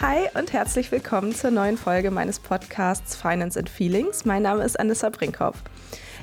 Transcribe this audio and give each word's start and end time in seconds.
Hi 0.00 0.28
und 0.36 0.52
herzlich 0.52 0.90
willkommen 0.90 1.32
zur 1.32 1.52
neuen 1.52 1.78
Folge 1.78 2.10
meines 2.10 2.40
Podcasts 2.40 3.14
Finance 3.14 3.56
and 3.56 3.70
Feelings. 3.70 4.24
Mein 4.24 4.42
Name 4.42 4.64
ist 4.64 4.78
Anissa 4.80 5.08
Brinkhoff. 5.08 5.54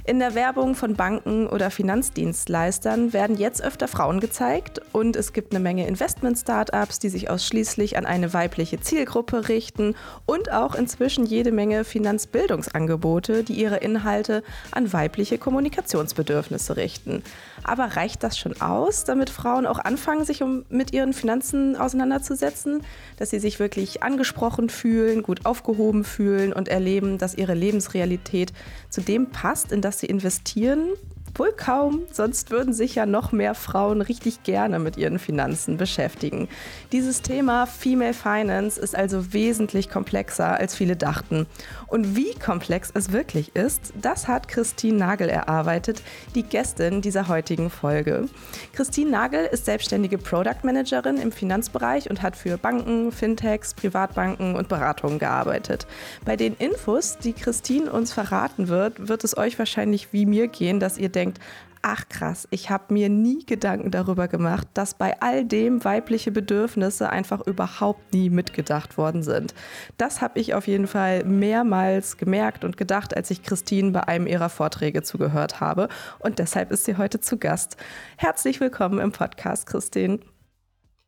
In 0.03 0.17
der 0.17 0.33
Werbung 0.33 0.73
von 0.73 0.95
Banken 0.95 1.45
oder 1.45 1.69
Finanzdienstleistern 1.69 3.13
werden 3.13 3.37
jetzt 3.37 3.63
öfter 3.63 3.87
Frauen 3.87 4.19
gezeigt 4.19 4.81
und 4.93 5.15
es 5.15 5.31
gibt 5.31 5.53
eine 5.53 5.59
Menge 5.59 5.85
Investment-Startups, 5.87 6.97
die 6.97 7.09
sich 7.09 7.29
ausschließlich 7.29 7.97
an 7.97 8.07
eine 8.07 8.33
weibliche 8.33 8.79
Zielgruppe 8.79 9.47
richten 9.47 9.95
und 10.25 10.51
auch 10.51 10.73
inzwischen 10.73 11.27
jede 11.27 11.51
Menge 11.51 11.83
Finanzbildungsangebote, 11.83 13.43
die 13.43 13.53
ihre 13.53 13.77
Inhalte 13.77 14.41
an 14.71 14.91
weibliche 14.91 15.37
Kommunikationsbedürfnisse 15.37 16.77
richten. 16.77 17.21
Aber 17.63 17.95
reicht 17.95 18.23
das 18.23 18.39
schon 18.39 18.59
aus, 18.59 19.03
damit 19.03 19.29
Frauen 19.29 19.67
auch 19.67 19.77
anfangen, 19.77 20.25
sich 20.25 20.41
um, 20.41 20.65
mit 20.69 20.93
ihren 20.93 21.13
Finanzen 21.13 21.75
auseinanderzusetzen, 21.75 22.81
dass 23.17 23.29
sie 23.29 23.39
sich 23.39 23.59
wirklich 23.59 24.01
angesprochen 24.01 24.69
fühlen, 24.69 25.21
gut 25.21 25.45
aufgehoben 25.45 26.03
fühlen 26.03 26.53
und 26.53 26.69
erleben, 26.69 27.19
dass 27.19 27.35
ihre 27.35 27.53
Lebensrealität 27.53 28.51
zu 28.89 29.01
dem 29.01 29.29
passt, 29.29 29.71
in 29.71 29.81
das 29.81 29.90
sie 29.99 30.07
investieren? 30.07 30.93
Wohl 31.35 31.53
kaum, 31.53 32.01
sonst 32.11 32.51
würden 32.51 32.73
sich 32.73 32.95
ja 32.95 33.05
noch 33.05 33.31
mehr 33.31 33.55
Frauen 33.55 34.01
richtig 34.01 34.43
gerne 34.43 34.79
mit 34.79 34.97
ihren 34.97 35.17
Finanzen 35.17 35.77
beschäftigen. 35.77 36.49
Dieses 36.91 37.21
Thema 37.21 37.65
Female 37.65 38.13
Finance 38.13 38.79
ist 38.79 38.95
also 38.95 39.33
wesentlich 39.33 39.89
komplexer, 39.89 40.57
als 40.57 40.75
viele 40.75 40.97
dachten. 40.97 41.47
Und 41.87 42.17
wie 42.17 42.33
komplex 42.35 42.91
es 42.93 43.11
wirklich 43.13 43.55
ist, 43.55 43.93
das 44.01 44.27
hat 44.27 44.49
Christine 44.49 44.97
Nagel 44.97 45.29
erarbeitet, 45.29 46.03
die 46.35 46.43
Gästin 46.43 47.01
dieser 47.01 47.29
heutigen 47.29 47.69
Folge. 47.69 48.25
Christine 48.73 49.11
Nagel 49.11 49.45
ist 49.45 49.65
selbstständige 49.65 50.17
Product 50.17 50.63
Managerin 50.63 51.17
im 51.17 51.31
Finanzbereich 51.31 52.09
und 52.09 52.21
hat 52.21 52.35
für 52.35 52.57
Banken, 52.57 53.11
Fintechs, 53.11 53.73
Privatbanken 53.73 54.55
und 54.55 54.67
Beratungen 54.67 55.17
gearbeitet. 55.17 55.87
Bei 56.25 56.35
den 56.35 56.55
Infos, 56.55 57.17
die 57.17 57.33
Christine 57.33 57.91
uns 57.91 58.11
verraten 58.11 58.67
wird, 58.67 59.07
wird 59.07 59.23
es 59.23 59.37
euch 59.37 59.57
wahrscheinlich 59.57 60.11
wie 60.11 60.25
mir 60.25 60.47
gehen, 60.47 60.79
dass 60.79 60.97
ihr 60.97 61.09
denkt, 61.09 61.20
denkt, 61.21 61.39
ach 61.81 62.07
krass, 62.09 62.47
ich 62.51 62.69
habe 62.69 62.93
mir 62.93 63.09
nie 63.09 63.45
Gedanken 63.45 63.91
darüber 63.91 64.27
gemacht, 64.27 64.67
dass 64.73 64.93
bei 64.93 65.19
all 65.21 65.45
dem 65.45 65.83
weibliche 65.83 66.31
Bedürfnisse 66.31 67.09
einfach 67.09 67.41
überhaupt 67.41 68.13
nie 68.13 68.29
mitgedacht 68.29 68.97
worden 68.97 69.23
sind. 69.23 69.53
Das 69.97 70.21
habe 70.21 70.39
ich 70.39 70.53
auf 70.53 70.67
jeden 70.67 70.87
Fall 70.87 71.23
mehrmals 71.23 72.17
gemerkt 72.17 72.63
und 72.63 72.77
gedacht, 72.77 73.15
als 73.15 73.31
ich 73.31 73.43
Christine 73.43 73.91
bei 73.91 74.07
einem 74.07 74.27
ihrer 74.27 74.49
Vorträge 74.49 75.01
zugehört 75.03 75.59
habe. 75.59 75.89
Und 76.19 76.39
deshalb 76.39 76.71
ist 76.71 76.85
sie 76.85 76.97
heute 76.97 77.19
zu 77.19 77.37
Gast. 77.37 77.77
Herzlich 78.17 78.59
willkommen 78.59 78.99
im 78.99 79.11
Podcast, 79.11 79.65
Christine. 79.65 80.19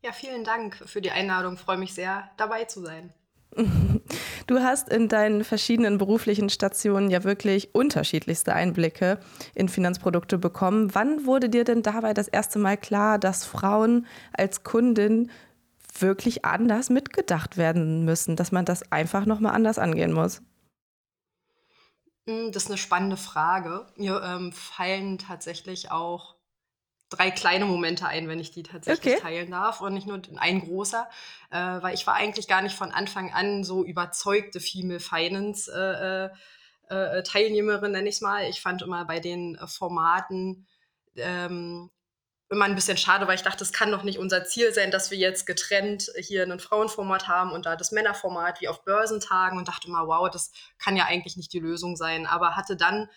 Ja, 0.03 0.11
vielen 0.11 0.43
Dank 0.43 0.75
für 0.85 1.01
die 1.01 1.11
Einladung. 1.11 1.57
Freue 1.57 1.77
mich 1.77 1.93
sehr, 1.93 2.29
dabei 2.37 2.65
zu 2.65 2.81
sein. 2.81 3.13
Du 4.47 4.59
hast 4.59 4.89
in 4.89 5.07
deinen 5.07 5.43
verschiedenen 5.43 5.97
beruflichen 5.97 6.49
Stationen 6.49 7.09
ja 7.09 7.23
wirklich 7.23 7.73
unterschiedlichste 7.73 8.53
Einblicke 8.53 9.19
in 9.55 9.69
Finanzprodukte 9.69 10.37
bekommen. 10.37 10.93
Wann 10.93 11.25
wurde 11.25 11.49
dir 11.49 11.63
denn 11.63 11.81
dabei 11.81 12.13
das 12.13 12.27
erste 12.27 12.59
Mal 12.59 12.77
klar, 12.77 13.19
dass 13.19 13.45
Frauen 13.45 14.05
als 14.33 14.63
Kundin 14.63 15.31
wirklich 15.97 16.43
anders 16.43 16.89
mitgedacht 16.89 17.57
werden 17.57 18.03
müssen, 18.03 18.35
dass 18.35 18.51
man 18.51 18.65
das 18.65 18.91
einfach 18.91 19.25
nochmal 19.25 19.55
anders 19.55 19.79
angehen 19.79 20.11
muss? 20.11 20.41
Hm, 22.27 22.51
das 22.51 22.63
ist 22.63 22.69
eine 22.69 22.77
spannende 22.77 23.17
Frage. 23.17 23.85
Mir 23.95 24.21
ähm, 24.23 24.51
fallen 24.51 25.17
tatsächlich 25.17 25.91
auch 25.91 26.32
drei 27.15 27.31
kleine 27.31 27.65
Momente 27.65 28.07
ein, 28.07 28.27
wenn 28.27 28.39
ich 28.39 28.51
die 28.51 28.63
tatsächlich 28.63 29.15
okay. 29.15 29.21
teilen 29.21 29.51
darf 29.51 29.81
und 29.81 29.93
nicht 29.93 30.07
nur 30.07 30.21
ein 30.37 30.61
großer, 30.61 31.09
äh, 31.51 31.57
weil 31.57 31.93
ich 31.93 32.05
war 32.07 32.15
eigentlich 32.15 32.47
gar 32.47 32.61
nicht 32.61 32.75
von 32.75 32.91
Anfang 32.91 33.33
an 33.33 33.63
so 33.63 33.83
überzeugte 33.83 34.59
Female 34.59 34.99
Finance 34.99 35.71
äh, 35.71 36.93
äh, 36.93 37.19
äh 37.19 37.23
Teilnehmerin, 37.23 37.91
nenne 37.91 38.09
ich 38.09 38.15
es 38.15 38.21
mal. 38.21 38.49
Ich 38.49 38.61
fand 38.61 38.81
immer 38.81 39.05
bei 39.05 39.19
den 39.19 39.55
äh, 39.55 39.67
Formaten 39.67 40.67
ähm, 41.15 41.89
immer 42.53 42.65
ein 42.65 42.75
bisschen 42.75 42.97
schade, 42.97 43.27
weil 43.27 43.35
ich 43.35 43.41
dachte, 43.41 43.63
es 43.63 43.73
kann 43.73 43.91
doch 43.91 44.03
nicht 44.03 44.19
unser 44.19 44.45
Ziel 44.45 44.73
sein, 44.73 44.91
dass 44.91 45.11
wir 45.11 45.17
jetzt 45.17 45.45
getrennt 45.45 46.11
hier 46.17 46.43
ein 46.43 46.59
Frauenformat 46.59 47.27
haben 47.27 47.51
und 47.51 47.65
da 47.65 47.75
das 47.75 47.91
Männerformat 47.91 48.61
wie 48.61 48.67
auf 48.67 48.83
Börsentagen 48.83 49.57
und 49.57 49.67
dachte 49.67 49.89
mal, 49.89 50.07
wow, 50.07 50.29
das 50.29 50.51
kann 50.77 50.95
ja 50.95 51.05
eigentlich 51.05 51.35
nicht 51.35 51.51
die 51.51 51.59
Lösung 51.59 51.95
sein. 51.95 52.25
Aber 52.27 52.55
hatte 52.55 52.77
dann 52.77 53.09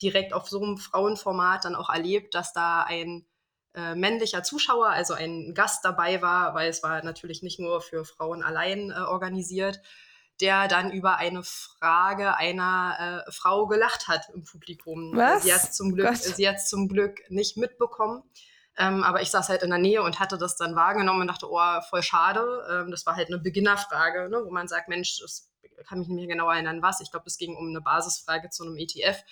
direkt 0.00 0.32
auf 0.32 0.48
so 0.48 0.62
einem 0.62 0.76
Frauenformat 0.76 1.64
dann 1.64 1.74
auch 1.74 1.88
erlebt, 1.88 2.34
dass 2.34 2.52
da 2.52 2.82
ein 2.82 3.26
äh, 3.74 3.94
männlicher 3.94 4.42
Zuschauer, 4.42 4.88
also 4.88 5.14
ein 5.14 5.54
Gast 5.54 5.84
dabei 5.84 6.20
war, 6.22 6.54
weil 6.54 6.68
es 6.68 6.82
war 6.82 7.02
natürlich 7.02 7.42
nicht 7.42 7.58
nur 7.58 7.80
für 7.80 8.04
Frauen 8.04 8.42
allein 8.42 8.90
äh, 8.90 8.94
organisiert, 8.94 9.80
der 10.40 10.68
dann 10.68 10.90
über 10.90 11.16
eine 11.16 11.42
Frage 11.42 12.36
einer 12.36 13.24
äh, 13.26 13.32
Frau 13.32 13.66
gelacht 13.66 14.08
hat 14.08 14.28
im 14.34 14.44
Publikum. 14.44 15.16
Was? 15.16 15.44
Sie 15.44 15.54
hat 15.54 15.72
zum 15.74 15.94
Glück, 15.94 16.16
sie 16.16 16.48
hat 16.48 16.60
zum 16.60 16.88
Glück 16.88 17.20
nicht 17.30 17.56
mitbekommen. 17.56 18.22
Ähm, 18.78 19.02
aber 19.02 19.20
ich 19.20 19.30
saß 19.30 19.50
halt 19.50 19.62
in 19.62 19.70
der 19.70 19.78
Nähe 19.78 20.02
und 20.02 20.18
hatte 20.18 20.38
das 20.38 20.56
dann 20.56 20.74
wahrgenommen 20.74 21.20
und 21.22 21.26
dachte, 21.26 21.46
oh, 21.50 21.80
voll 21.90 22.02
schade. 22.02 22.66
Ähm, 22.70 22.90
das 22.90 23.04
war 23.04 23.16
halt 23.16 23.28
eine 23.28 23.38
Beginnerfrage, 23.38 24.30
ne, 24.30 24.42
wo 24.44 24.50
man 24.50 24.66
sagt, 24.66 24.88
Mensch, 24.88 25.18
das 25.20 25.50
kann 25.86 25.98
mich 25.98 26.08
nicht 26.08 26.16
mehr 26.16 26.34
genau 26.34 26.50
erinnern, 26.50 26.82
was. 26.82 27.00
Ich 27.00 27.10
glaube, 27.10 27.26
es 27.26 27.36
ging 27.36 27.54
um 27.56 27.68
eine 27.68 27.80
Basisfrage 27.80 28.48
zu 28.48 28.64
einem 28.64 28.76
ETF. 28.76 29.22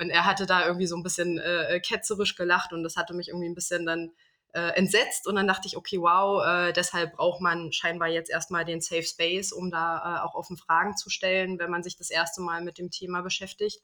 Und 0.00 0.10
er 0.10 0.24
hatte 0.24 0.46
da 0.46 0.66
irgendwie 0.66 0.86
so 0.86 0.96
ein 0.96 1.02
bisschen 1.02 1.38
äh, 1.38 1.80
ketzerisch 1.80 2.34
gelacht 2.34 2.72
und 2.72 2.82
das 2.82 2.96
hatte 2.96 3.12
mich 3.12 3.28
irgendwie 3.28 3.48
ein 3.48 3.54
bisschen 3.54 3.84
dann 3.84 4.12
äh, 4.52 4.70
entsetzt. 4.76 5.26
Und 5.26 5.36
dann 5.36 5.46
dachte 5.46 5.68
ich, 5.68 5.76
okay, 5.76 6.00
wow, 6.00 6.42
äh, 6.44 6.72
deshalb 6.72 7.16
braucht 7.16 7.40
man 7.40 7.72
scheinbar 7.72 8.08
jetzt 8.08 8.30
erstmal 8.30 8.64
den 8.64 8.80
Safe 8.80 9.02
Space, 9.02 9.52
um 9.52 9.70
da 9.70 9.98
äh, 9.98 10.20
auch 10.26 10.34
offen 10.34 10.56
Fragen 10.56 10.96
zu 10.96 11.10
stellen, 11.10 11.58
wenn 11.58 11.70
man 11.70 11.82
sich 11.82 11.96
das 11.96 12.10
erste 12.10 12.40
Mal 12.40 12.62
mit 12.62 12.78
dem 12.78 12.90
Thema 12.90 13.20
beschäftigt. 13.20 13.82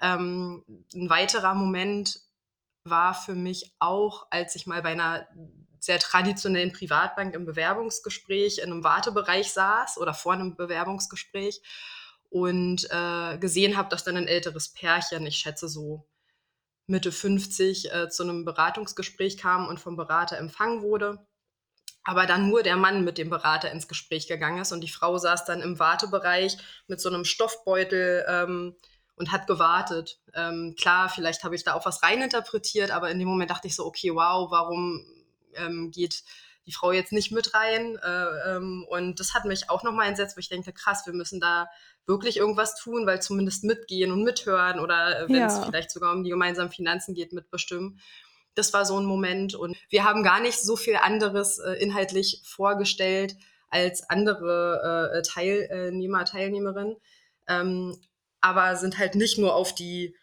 Ähm, 0.00 0.64
ein 0.92 1.08
weiterer 1.08 1.54
Moment 1.54 2.20
war 2.84 3.14
für 3.14 3.34
mich 3.34 3.72
auch, 3.78 4.26
als 4.30 4.56
ich 4.56 4.66
mal 4.66 4.82
bei 4.82 4.90
einer 4.90 5.26
sehr 5.78 5.98
traditionellen 5.98 6.72
Privatbank 6.72 7.34
im 7.34 7.44
Bewerbungsgespräch 7.44 8.58
in 8.58 8.72
einem 8.72 8.84
Wartebereich 8.84 9.52
saß 9.52 9.98
oder 9.98 10.14
vor 10.14 10.32
einem 10.32 10.56
Bewerbungsgespräch 10.56 11.60
und 12.34 12.88
äh, 12.90 13.38
gesehen 13.38 13.76
habe, 13.76 13.88
dass 13.90 14.02
dann 14.02 14.16
ein 14.16 14.26
älteres 14.26 14.68
Pärchen, 14.68 15.24
ich 15.24 15.36
schätze 15.36 15.68
so 15.68 16.04
Mitte 16.88 17.12
50, 17.12 17.94
äh, 17.94 18.08
zu 18.08 18.24
einem 18.24 18.44
Beratungsgespräch 18.44 19.38
kam 19.38 19.68
und 19.68 19.78
vom 19.78 19.94
Berater 19.94 20.36
empfangen 20.38 20.82
wurde. 20.82 21.24
Aber 22.02 22.26
dann 22.26 22.48
nur 22.48 22.64
der 22.64 22.76
Mann 22.76 23.04
mit 23.04 23.18
dem 23.18 23.30
Berater 23.30 23.70
ins 23.70 23.86
Gespräch 23.86 24.26
gegangen 24.26 24.60
ist 24.60 24.72
und 24.72 24.80
die 24.80 24.88
Frau 24.88 25.16
saß 25.16 25.44
dann 25.44 25.62
im 25.62 25.78
Wartebereich 25.78 26.58
mit 26.88 27.00
so 27.00 27.08
einem 27.08 27.24
Stoffbeutel 27.24 28.24
ähm, 28.28 28.74
und 29.14 29.30
hat 29.30 29.46
gewartet. 29.46 30.18
Ähm, 30.34 30.74
klar, 30.76 31.10
vielleicht 31.10 31.44
habe 31.44 31.54
ich 31.54 31.62
da 31.62 31.74
auch 31.74 31.86
was 31.86 32.02
reininterpretiert, 32.02 32.90
aber 32.90 33.12
in 33.12 33.20
dem 33.20 33.28
Moment 33.28 33.52
dachte 33.52 33.68
ich 33.68 33.76
so, 33.76 33.86
okay, 33.86 34.12
wow, 34.12 34.50
warum 34.50 35.06
ähm, 35.54 35.92
geht 35.92 36.24
die 36.66 36.72
Frau 36.72 36.92
jetzt 36.92 37.12
nicht 37.12 37.32
mit 37.32 37.54
rein? 37.54 37.98
Äh, 38.02 38.56
ähm, 38.56 38.86
und 38.88 39.20
das 39.20 39.34
hat 39.34 39.44
mich 39.44 39.70
auch 39.70 39.82
nochmal 39.82 40.08
entsetzt, 40.08 40.36
wo 40.36 40.40
ich 40.40 40.48
denke, 40.48 40.72
krass, 40.72 41.06
wir 41.06 41.12
müssen 41.12 41.40
da 41.40 41.68
wirklich 42.06 42.36
irgendwas 42.36 42.76
tun, 42.76 43.06
weil 43.06 43.22
zumindest 43.22 43.64
mitgehen 43.64 44.12
und 44.12 44.24
mithören 44.24 44.80
oder 44.80 45.20
äh, 45.20 45.28
wenn 45.28 45.36
ja. 45.36 45.46
es 45.46 45.64
vielleicht 45.64 45.90
sogar 45.90 46.12
um 46.12 46.24
die 46.24 46.30
gemeinsamen 46.30 46.70
Finanzen 46.70 47.14
geht, 47.14 47.32
mitbestimmen. 47.32 48.00
Das 48.54 48.72
war 48.72 48.84
so 48.84 48.98
ein 48.98 49.06
Moment 49.06 49.54
und 49.54 49.76
wir 49.88 50.04
haben 50.04 50.22
gar 50.22 50.40
nicht 50.40 50.60
so 50.60 50.76
viel 50.76 50.96
anderes 50.96 51.58
äh, 51.58 51.72
inhaltlich 51.72 52.40
vorgestellt 52.44 53.36
als 53.68 54.08
andere 54.08 55.12
äh, 55.12 55.22
Teilnehmer, 55.22 56.24
Teilnehmerinnen, 56.24 56.96
ähm, 57.48 58.00
aber 58.40 58.76
sind 58.76 58.98
halt 58.98 59.16
nicht 59.16 59.38
nur 59.38 59.54
auf 59.54 59.74
die 59.74 60.14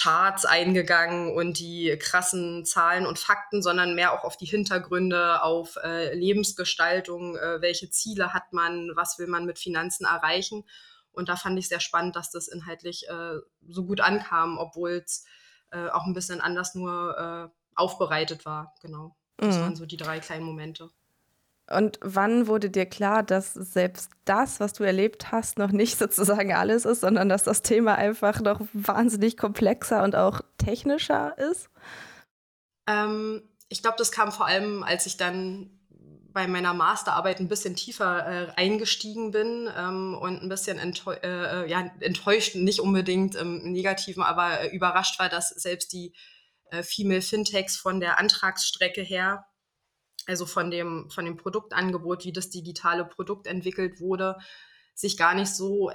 Charts 0.00 0.44
eingegangen 0.44 1.34
und 1.34 1.58
die 1.58 1.96
krassen 1.98 2.64
Zahlen 2.64 3.06
und 3.06 3.18
Fakten, 3.18 3.62
sondern 3.62 3.94
mehr 3.94 4.12
auch 4.12 4.24
auf 4.24 4.36
die 4.36 4.46
Hintergründe, 4.46 5.42
auf 5.42 5.76
äh, 5.76 6.14
Lebensgestaltung, 6.14 7.36
äh, 7.36 7.60
welche 7.60 7.90
Ziele 7.90 8.32
hat 8.32 8.52
man, 8.52 8.92
was 8.94 9.18
will 9.18 9.26
man 9.26 9.44
mit 9.44 9.58
Finanzen 9.58 10.04
erreichen. 10.04 10.64
Und 11.12 11.28
da 11.28 11.36
fand 11.36 11.58
ich 11.58 11.68
sehr 11.68 11.80
spannend, 11.80 12.16
dass 12.16 12.30
das 12.30 12.48
inhaltlich 12.48 13.08
äh, 13.08 13.38
so 13.68 13.84
gut 13.84 14.00
ankam, 14.00 14.56
obwohl 14.58 15.02
es 15.04 15.24
äh, 15.70 15.88
auch 15.88 16.06
ein 16.06 16.14
bisschen 16.14 16.40
anders 16.40 16.74
nur 16.74 17.50
äh, 17.52 17.56
aufbereitet 17.74 18.44
war. 18.44 18.74
Genau. 18.80 19.16
Das 19.36 19.56
mhm. 19.56 19.60
waren 19.60 19.76
so 19.76 19.86
die 19.86 19.96
drei 19.96 20.20
kleinen 20.20 20.44
Momente. 20.44 20.90
Und 21.72 21.98
wann 22.02 22.46
wurde 22.46 22.70
dir 22.70 22.86
klar, 22.86 23.22
dass 23.22 23.54
selbst 23.54 24.10
das, 24.24 24.60
was 24.60 24.72
du 24.72 24.84
erlebt 24.84 25.32
hast, 25.32 25.58
noch 25.58 25.72
nicht 25.72 25.98
sozusagen 25.98 26.52
alles 26.52 26.84
ist, 26.84 27.00
sondern 27.00 27.28
dass 27.28 27.42
das 27.42 27.62
Thema 27.62 27.96
einfach 27.96 28.40
noch 28.40 28.60
wahnsinnig 28.72 29.36
komplexer 29.36 30.02
und 30.02 30.14
auch 30.14 30.40
technischer 30.58 31.36
ist? 31.38 31.68
Ähm, 32.86 33.42
ich 33.68 33.82
glaube, 33.82 33.96
das 33.98 34.12
kam 34.12 34.32
vor 34.32 34.46
allem, 34.46 34.82
als 34.82 35.06
ich 35.06 35.16
dann 35.16 35.70
bei 36.32 36.46
meiner 36.46 36.74
Masterarbeit 36.74 37.40
ein 37.40 37.48
bisschen 37.48 37.76
tiefer 37.76 38.26
äh, 38.26 38.52
eingestiegen 38.56 39.30
bin 39.32 39.68
ähm, 39.76 40.16
und 40.18 40.42
ein 40.42 40.48
bisschen 40.48 40.78
enttäu 40.78 41.14
äh, 41.22 41.68
ja, 41.70 41.90
enttäuscht, 42.00 42.54
nicht 42.54 42.80
unbedingt 42.80 43.34
im 43.34 43.72
Negativen, 43.72 44.22
aber 44.22 44.60
äh, 44.60 44.74
überrascht 44.74 45.18
war, 45.18 45.28
dass 45.28 45.50
selbst 45.50 45.92
die 45.92 46.14
äh, 46.70 46.82
Female 46.82 47.22
Fintechs 47.22 47.76
von 47.76 48.00
der 48.00 48.18
Antragsstrecke 48.18 49.02
her 49.02 49.44
also 50.26 50.46
von 50.46 50.70
dem, 50.70 51.10
von 51.10 51.24
dem 51.24 51.36
Produktangebot, 51.36 52.24
wie 52.24 52.32
das 52.32 52.50
digitale 52.50 53.04
Produkt 53.04 53.46
entwickelt 53.46 54.00
wurde, 54.00 54.36
sich 54.94 55.16
gar 55.16 55.34
nicht 55.34 55.54
so 55.54 55.90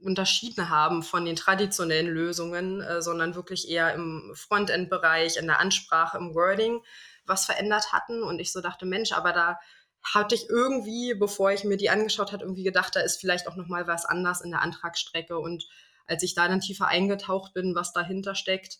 unterschieden 0.00 0.68
haben 0.68 1.02
von 1.02 1.24
den 1.24 1.36
traditionellen 1.36 2.06
Lösungen, 2.06 2.80
äh, 2.80 3.02
sondern 3.02 3.34
wirklich 3.34 3.68
eher 3.68 3.94
im 3.94 4.32
Frontend-Bereich, 4.34 5.36
in 5.36 5.46
der 5.46 5.58
Ansprache, 5.58 6.18
im 6.18 6.34
Wording 6.34 6.80
was 7.24 7.44
verändert 7.46 7.92
hatten. 7.92 8.22
Und 8.22 8.40
ich 8.40 8.52
so 8.52 8.60
dachte, 8.60 8.86
Mensch, 8.86 9.12
aber 9.12 9.32
da 9.32 9.58
hatte 10.02 10.34
ich 10.34 10.48
irgendwie, 10.48 11.14
bevor 11.14 11.52
ich 11.52 11.64
mir 11.64 11.76
die 11.76 11.90
angeschaut 11.90 12.32
habe, 12.32 12.42
irgendwie 12.42 12.64
gedacht, 12.64 12.96
da 12.96 13.00
ist 13.00 13.20
vielleicht 13.20 13.46
auch 13.46 13.56
noch 13.56 13.68
mal 13.68 13.86
was 13.86 14.04
anders 14.04 14.40
in 14.40 14.50
der 14.50 14.62
Antragsstrecke. 14.62 15.38
Und 15.38 15.64
als 16.06 16.22
ich 16.22 16.34
da 16.34 16.48
dann 16.48 16.60
tiefer 16.60 16.88
eingetaucht 16.88 17.54
bin, 17.54 17.74
was 17.74 17.92
dahinter 17.92 18.34
steckt, 18.34 18.78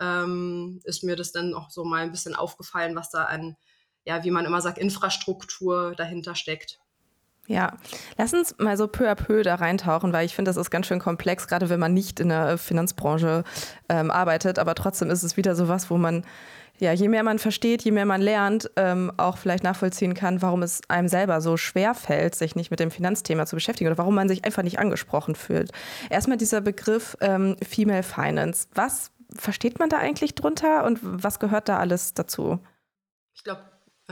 ähm, 0.00 0.80
ist 0.84 1.04
mir 1.04 1.16
das 1.16 1.32
dann 1.32 1.54
auch 1.54 1.70
so 1.70 1.84
mal 1.84 2.02
ein 2.02 2.10
bisschen 2.10 2.34
aufgefallen, 2.34 2.96
was 2.96 3.10
da 3.10 3.24
an, 3.24 3.56
ja, 4.04 4.24
wie 4.24 4.30
man 4.30 4.44
immer 4.44 4.60
sagt, 4.60 4.78
Infrastruktur 4.78 5.94
dahinter 5.96 6.34
steckt. 6.34 6.80
Ja, 7.48 7.76
lass 8.16 8.32
uns 8.32 8.56
mal 8.58 8.76
so 8.76 8.86
peu 8.86 9.10
à 9.10 9.16
peu 9.16 9.42
da 9.42 9.56
reintauchen, 9.56 10.12
weil 10.12 10.24
ich 10.24 10.34
finde, 10.34 10.48
das 10.48 10.56
ist 10.56 10.70
ganz 10.70 10.86
schön 10.86 11.00
komplex, 11.00 11.48
gerade 11.48 11.68
wenn 11.68 11.80
man 11.80 11.92
nicht 11.92 12.20
in 12.20 12.28
der 12.28 12.56
Finanzbranche 12.56 13.42
ähm, 13.88 14.10
arbeitet. 14.10 14.58
Aber 14.60 14.74
trotzdem 14.74 15.10
ist 15.10 15.24
es 15.24 15.36
wieder 15.36 15.56
so 15.56 15.66
was, 15.66 15.90
wo 15.90 15.98
man, 15.98 16.24
ja, 16.78 16.92
je 16.92 17.08
mehr 17.08 17.24
man 17.24 17.40
versteht, 17.40 17.82
je 17.82 17.90
mehr 17.90 18.06
man 18.06 18.20
lernt, 18.20 18.70
ähm, 18.76 19.10
auch 19.16 19.38
vielleicht 19.38 19.64
nachvollziehen 19.64 20.14
kann, 20.14 20.40
warum 20.40 20.62
es 20.62 20.82
einem 20.88 21.08
selber 21.08 21.40
so 21.40 21.56
schwer 21.56 21.94
fällt, 21.94 22.36
sich 22.36 22.54
nicht 22.54 22.70
mit 22.70 22.78
dem 22.78 22.92
Finanzthema 22.92 23.44
zu 23.44 23.56
beschäftigen 23.56 23.88
oder 23.88 23.98
warum 23.98 24.14
man 24.14 24.28
sich 24.28 24.44
einfach 24.44 24.62
nicht 24.62 24.78
angesprochen 24.78 25.34
fühlt. 25.34 25.72
Erstmal 26.10 26.38
dieser 26.38 26.60
Begriff 26.60 27.16
ähm, 27.20 27.56
Female 27.60 28.04
Finance. 28.04 28.68
Was 28.72 29.10
versteht 29.34 29.80
man 29.80 29.88
da 29.88 29.98
eigentlich 29.98 30.36
drunter 30.36 30.84
und 30.84 31.00
was 31.02 31.40
gehört 31.40 31.68
da 31.68 31.78
alles 31.78 32.14
dazu? 32.14 32.60
Ich 33.34 33.42
glaube, 33.42 33.62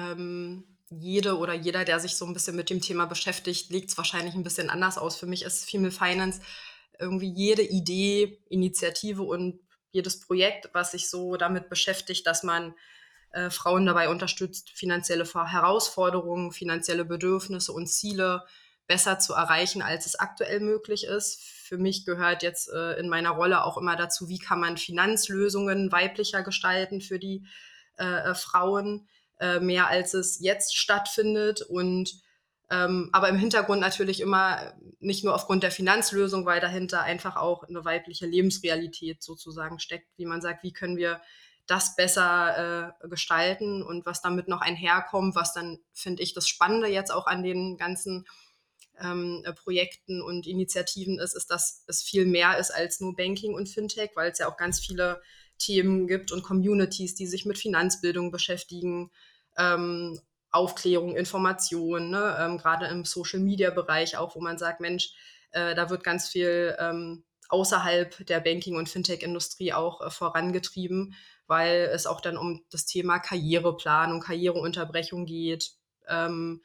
ähm, 0.00 0.64
jede 0.90 1.38
oder 1.38 1.54
jeder, 1.54 1.84
der 1.84 2.00
sich 2.00 2.16
so 2.16 2.26
ein 2.26 2.32
bisschen 2.32 2.56
mit 2.56 2.68
dem 2.70 2.80
Thema 2.80 3.06
beschäftigt, 3.06 3.70
legt 3.70 3.90
es 3.90 3.96
wahrscheinlich 3.96 4.34
ein 4.34 4.42
bisschen 4.42 4.70
anders 4.70 4.98
aus. 4.98 5.16
Für 5.16 5.26
mich 5.26 5.42
ist 5.42 5.68
Female 5.68 5.92
Finance 5.92 6.40
irgendwie 6.98 7.32
jede 7.32 7.62
Idee, 7.62 8.38
Initiative 8.48 9.22
und 9.22 9.60
jedes 9.92 10.20
Projekt, 10.20 10.70
was 10.72 10.92
sich 10.92 11.08
so 11.08 11.36
damit 11.36 11.68
beschäftigt, 11.68 12.26
dass 12.26 12.42
man 12.42 12.74
äh, 13.32 13.50
Frauen 13.50 13.86
dabei 13.86 14.08
unterstützt, 14.08 14.70
finanzielle 14.70 15.24
Herausforderungen, 15.24 16.52
finanzielle 16.52 17.04
Bedürfnisse 17.04 17.72
und 17.72 17.86
Ziele 17.86 18.44
besser 18.86 19.20
zu 19.20 19.34
erreichen, 19.34 19.82
als 19.82 20.06
es 20.06 20.18
aktuell 20.18 20.60
möglich 20.60 21.04
ist. 21.04 21.40
Für 21.40 21.78
mich 21.78 22.04
gehört 22.04 22.42
jetzt 22.42 22.68
äh, 22.68 22.98
in 22.98 23.08
meiner 23.08 23.30
Rolle 23.30 23.64
auch 23.64 23.78
immer 23.78 23.94
dazu, 23.94 24.28
wie 24.28 24.38
kann 24.38 24.58
man 24.58 24.76
Finanzlösungen 24.76 25.92
weiblicher 25.92 26.42
gestalten 26.42 27.00
für 27.00 27.20
die 27.20 27.46
äh, 27.98 28.30
äh 28.30 28.34
Frauen 28.34 29.08
äh, 29.40 29.58
mehr 29.60 29.88
als 29.88 30.14
es 30.14 30.38
jetzt 30.40 30.76
stattfindet. 30.76 31.62
Und 31.62 32.12
ähm, 32.70 33.10
aber 33.12 33.28
im 33.28 33.38
Hintergrund 33.38 33.80
natürlich 33.80 34.20
immer 34.20 34.74
nicht 35.00 35.24
nur 35.24 35.34
aufgrund 35.34 35.62
der 35.62 35.72
Finanzlösung, 35.72 36.46
weil 36.46 36.60
dahinter 36.60 37.02
einfach 37.02 37.36
auch 37.36 37.64
eine 37.64 37.84
weibliche 37.84 38.26
Lebensrealität 38.26 39.22
sozusagen 39.22 39.80
steckt, 39.80 40.06
wie 40.16 40.26
man 40.26 40.40
sagt, 40.40 40.62
wie 40.62 40.72
können 40.72 40.96
wir 40.96 41.20
das 41.66 41.96
besser 41.96 42.94
äh, 43.02 43.08
gestalten 43.08 43.82
und 43.82 44.06
was 44.06 44.22
damit 44.22 44.48
noch 44.48 44.60
einherkommt, 44.60 45.34
was 45.34 45.52
dann, 45.52 45.78
finde 45.92 46.22
ich, 46.22 46.34
das 46.34 46.48
Spannende 46.48 46.88
jetzt 46.88 47.12
auch 47.12 47.26
an 47.26 47.42
den 47.42 47.76
ganzen 47.76 48.26
ähm, 49.00 49.42
äh, 49.44 49.52
Projekten 49.52 50.20
und 50.20 50.46
Initiativen 50.46 51.18
ist, 51.18 51.34
ist, 51.34 51.50
dass 51.50 51.84
es 51.86 52.02
viel 52.02 52.26
mehr 52.26 52.58
ist 52.58 52.70
als 52.70 53.00
nur 53.00 53.14
Banking 53.14 53.54
und 53.54 53.68
Fintech, 53.68 54.10
weil 54.14 54.30
es 54.30 54.38
ja 54.38 54.48
auch 54.48 54.56
ganz 54.56 54.80
viele 54.80 55.22
Themen 55.58 56.06
gibt 56.06 56.32
und 56.32 56.42
Communities, 56.42 57.14
die 57.14 57.26
sich 57.26 57.46
mit 57.46 57.58
Finanzbildung 57.58 58.30
beschäftigen, 58.30 59.10
ähm, 59.56 60.20
Aufklärung, 60.50 61.16
Information, 61.16 62.10
ne? 62.10 62.36
ähm, 62.40 62.58
gerade 62.58 62.86
im 62.86 63.04
Social-Media-Bereich 63.04 64.16
auch, 64.16 64.34
wo 64.34 64.40
man 64.40 64.58
sagt, 64.58 64.80
Mensch, 64.80 65.12
äh, 65.52 65.74
da 65.74 65.90
wird 65.90 66.02
ganz 66.02 66.28
viel 66.28 66.76
ähm, 66.78 67.24
außerhalb 67.48 68.26
der 68.26 68.40
Banking- 68.40 68.76
und 68.76 68.88
Fintech-Industrie 68.88 69.72
auch 69.72 70.00
äh, 70.00 70.10
vorangetrieben, 70.10 71.14
weil 71.46 71.90
es 71.92 72.06
auch 72.06 72.20
dann 72.20 72.36
um 72.36 72.64
das 72.70 72.86
Thema 72.86 73.18
Karriereplanung, 73.18 74.20
Karriereunterbrechung 74.20 75.26
geht, 75.26 75.72
ähm, 76.08 76.62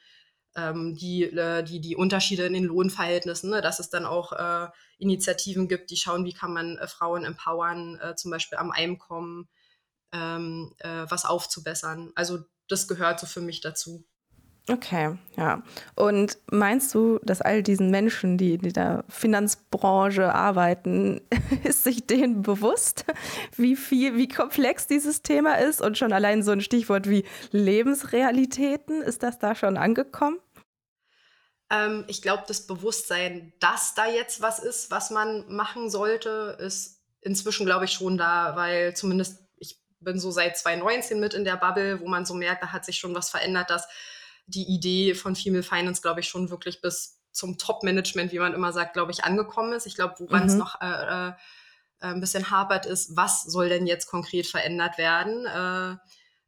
ähm, 0.56 0.96
die, 0.96 1.24
äh, 1.24 1.62
die, 1.62 1.80
die 1.80 1.96
Unterschiede 1.96 2.46
in 2.46 2.54
den 2.54 2.64
Lohnverhältnissen, 2.64 3.50
ne? 3.50 3.60
dass 3.60 3.78
es 3.78 3.90
dann 3.90 4.06
auch 4.06 4.32
äh, 4.32 4.68
Initiativen 4.98 5.68
gibt, 5.68 5.90
die 5.90 5.96
schauen, 5.96 6.24
wie 6.24 6.32
kann 6.32 6.52
man 6.52 6.78
äh, 6.78 6.86
Frauen 6.88 7.24
empowern, 7.24 8.00
äh, 8.00 8.14
zum 8.16 8.30
Beispiel 8.30 8.58
am 8.58 8.70
Einkommen 8.70 9.48
ähm, 10.12 10.72
was 10.82 11.24
aufzubessern. 11.24 12.12
Also 12.14 12.38
das 12.68 12.88
gehört 12.88 13.20
so 13.20 13.26
für 13.26 13.40
mich 13.40 13.60
dazu. 13.60 14.04
Okay, 14.68 15.16
ja. 15.36 15.62
Und 15.94 16.38
meinst 16.50 16.92
du, 16.92 17.20
dass 17.22 17.40
all 17.40 17.62
diesen 17.62 17.90
Menschen, 17.90 18.36
die 18.36 18.54
in 18.54 18.72
der 18.72 19.04
Finanzbranche 19.08 20.34
arbeiten, 20.34 21.20
ist 21.64 21.84
sich 21.84 22.06
denen 22.06 22.42
bewusst, 22.42 23.04
wie 23.56 23.76
viel, 23.76 24.16
wie 24.16 24.26
komplex 24.26 24.88
dieses 24.88 25.22
Thema 25.22 25.54
ist? 25.54 25.80
Und 25.80 25.96
schon 25.96 26.12
allein 26.12 26.42
so 26.42 26.50
ein 26.50 26.60
Stichwort 26.60 27.08
wie 27.08 27.24
Lebensrealitäten, 27.52 29.02
ist 29.02 29.22
das 29.22 29.38
da 29.38 29.54
schon 29.54 29.76
angekommen? 29.76 30.38
Ähm, 31.70 32.04
ich 32.08 32.20
glaube, 32.20 32.42
das 32.48 32.66
Bewusstsein, 32.66 33.52
dass 33.60 33.94
da 33.94 34.06
jetzt 34.06 34.42
was 34.42 34.58
ist, 34.58 34.90
was 34.90 35.10
man 35.10 35.44
machen 35.48 35.90
sollte, 35.90 36.58
ist 36.60 37.02
inzwischen, 37.20 37.66
glaube 37.66 37.84
ich, 37.84 37.92
schon 37.92 38.18
da, 38.18 38.56
weil 38.56 38.96
zumindest 38.96 39.45
bin 40.06 40.18
so 40.18 40.30
seit 40.30 40.56
2019 40.56 41.20
mit 41.20 41.34
in 41.34 41.44
der 41.44 41.56
Bubble, 41.56 42.00
wo 42.00 42.08
man 42.08 42.24
so 42.24 42.32
merkt, 42.32 42.62
da 42.62 42.72
hat 42.72 42.84
sich 42.86 42.96
schon 42.96 43.14
was 43.14 43.28
verändert, 43.28 43.68
dass 43.68 43.86
die 44.46 44.62
Idee 44.62 45.14
von 45.14 45.34
Female 45.34 45.64
Finance, 45.64 46.00
glaube 46.00 46.20
ich, 46.20 46.28
schon 46.28 46.48
wirklich 46.48 46.80
bis 46.80 47.20
zum 47.32 47.58
Top-Management, 47.58 48.32
wie 48.32 48.38
man 48.38 48.54
immer 48.54 48.72
sagt, 48.72 48.94
glaube 48.94 49.10
ich, 49.12 49.24
angekommen 49.24 49.72
ist. 49.72 49.84
Ich 49.84 49.96
glaube, 49.96 50.14
woran 50.20 50.44
mhm. 50.44 50.48
es 50.48 50.54
noch 50.54 50.80
äh, 50.80 51.28
äh, 51.28 51.32
ein 51.98 52.20
bisschen 52.20 52.50
hapert, 52.50 52.86
ist, 52.86 53.16
was 53.16 53.42
soll 53.42 53.68
denn 53.68 53.86
jetzt 53.86 54.06
konkret 54.06 54.46
verändert 54.46 54.96
werden? 54.96 55.44
Äh, 55.44 55.96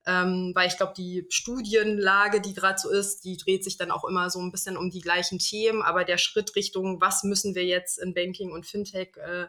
ähm, 0.06 0.52
weil 0.54 0.68
ich 0.68 0.76
glaube, 0.76 0.94
die 0.96 1.26
Studienlage, 1.28 2.40
die 2.40 2.54
gerade 2.54 2.78
so 2.78 2.88
ist, 2.88 3.24
die 3.24 3.36
dreht 3.36 3.64
sich 3.64 3.76
dann 3.76 3.90
auch 3.90 4.04
immer 4.04 4.30
so 4.30 4.40
ein 4.40 4.52
bisschen 4.52 4.76
um 4.76 4.88
die 4.88 5.00
gleichen 5.00 5.40
Themen, 5.40 5.82
aber 5.82 6.04
der 6.04 6.16
Schritt 6.16 6.54
Richtung, 6.54 7.00
was 7.00 7.24
müssen 7.24 7.56
wir 7.56 7.64
jetzt 7.64 7.98
in 7.98 8.14
Banking 8.14 8.52
und 8.52 8.66
Fintech 8.66 9.16
äh, 9.16 9.48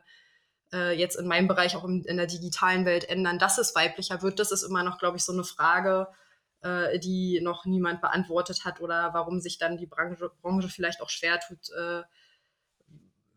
äh, 0.74 0.98
jetzt 0.98 1.16
in 1.16 1.28
meinem 1.28 1.48
Bereich 1.48 1.76
auch 1.76 1.86
in, 1.86 2.04
in, 2.04 2.18
der 2.18 2.28
digitalen 2.28 2.86
Welt 2.86 3.10
ändern, 3.10 3.40
dass 3.40 3.58
es 3.58 3.76
weiblicher 3.76 4.22
wird, 4.22 4.40
das 4.40 4.52
ist 4.52 4.64
immer 4.64 4.84
noch, 4.84 4.98
glaube 4.98 5.18
ich, 5.18 5.24
so 5.24 5.34
eine 5.34 5.44
Frage, 5.44 6.08
äh, 6.62 7.00
die 7.00 7.42
noch 7.42 7.66
niemand 7.66 8.02
beantwortet 8.02 8.66
hat 8.66 8.82
oder 8.82 9.14
warum 9.14 9.40
sich 9.40 9.58
dann 9.58 9.78
die 9.78 9.88
Branche, 9.88 10.32
Branche 10.42 10.70
vielleicht 10.70 11.02
auch 11.02 11.10
schwer 11.10 11.40
tut, 11.40 11.70
äh, 11.78 12.04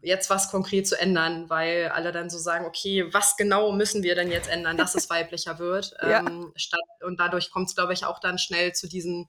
jetzt 0.03 0.31
was 0.31 0.51
konkret 0.51 0.87
zu 0.89 0.99
ändern, 0.99 1.49
weil 1.49 1.89
alle 1.89 2.11
dann 2.11 2.29
so 2.29 2.39
sagen, 2.39 2.67
okay, 2.67 3.07
was 3.13 3.37
genau 3.37 3.71
müssen 3.71 4.03
wir 4.03 4.17
denn 4.17 4.31
jetzt 4.31 4.51
ändern, 4.51 4.77
dass 4.77 4.95
es 4.95 5.09
weiblicher 5.11 5.59
wird? 5.59 5.95
ja. 6.03 6.19
ähm, 6.19 6.53
statt, 6.57 6.81
und 7.05 7.21
dadurch 7.21 7.51
kommt 7.51 7.69
es, 7.69 7.77
glaube 7.77 7.93
ich, 7.93 8.05
auch 8.05 8.19
dann 8.19 8.39
schnell 8.39 8.73
zu 8.73 8.89
diesen 8.89 9.29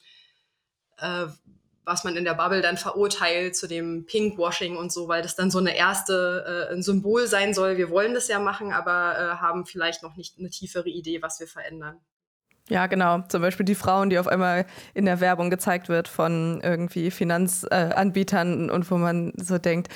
äh, 0.98 1.28
was 1.86 2.04
man 2.04 2.16
in 2.16 2.24
der 2.24 2.34
Bubble 2.34 2.62
dann 2.62 2.78
verurteilt 2.78 3.56
zu 3.56 3.68
dem 3.68 4.06
Pinkwashing 4.06 4.78
und 4.78 4.92
so, 4.92 5.08
weil 5.08 5.22
das 5.22 5.36
dann 5.36 5.52
so 5.52 5.60
eine 5.60 5.76
erste 5.76 6.70
äh, 6.70 6.74
ein 6.74 6.82
Symbol 6.82 7.28
sein 7.28 7.54
soll. 7.54 7.78
Wir 7.78 7.90
wollen 7.90 8.14
das 8.14 8.28
ja 8.28 8.40
machen, 8.40 8.72
aber 8.72 9.18
äh, 9.18 9.36
haben 9.42 9.66
vielleicht 9.66 10.04
noch 10.04 10.16
nicht 10.16 10.40
eine 10.40 10.50
tiefere 10.50 10.90
Idee, 10.90 11.22
was 11.22 11.40
wir 11.40 11.48
verändern. 11.48 12.00
Ja, 12.70 12.88
genau. 12.88 13.22
Zum 13.28 13.42
Beispiel 13.42 13.66
die 13.66 13.76
Frauen, 13.76 14.10
die 14.10 14.18
auf 14.18 14.28
einmal 14.28 14.66
in 14.94 15.06
der 15.06 15.20
Werbung 15.20 15.50
gezeigt 15.50 15.90
wird 15.90 16.08
von 16.08 16.62
irgendwie 16.64 17.12
Finanzanbietern 17.12 18.70
äh, 18.70 18.72
und 18.72 18.90
wo 18.90 18.98
man 18.98 19.34
so 19.36 19.58
denkt, 19.58 19.90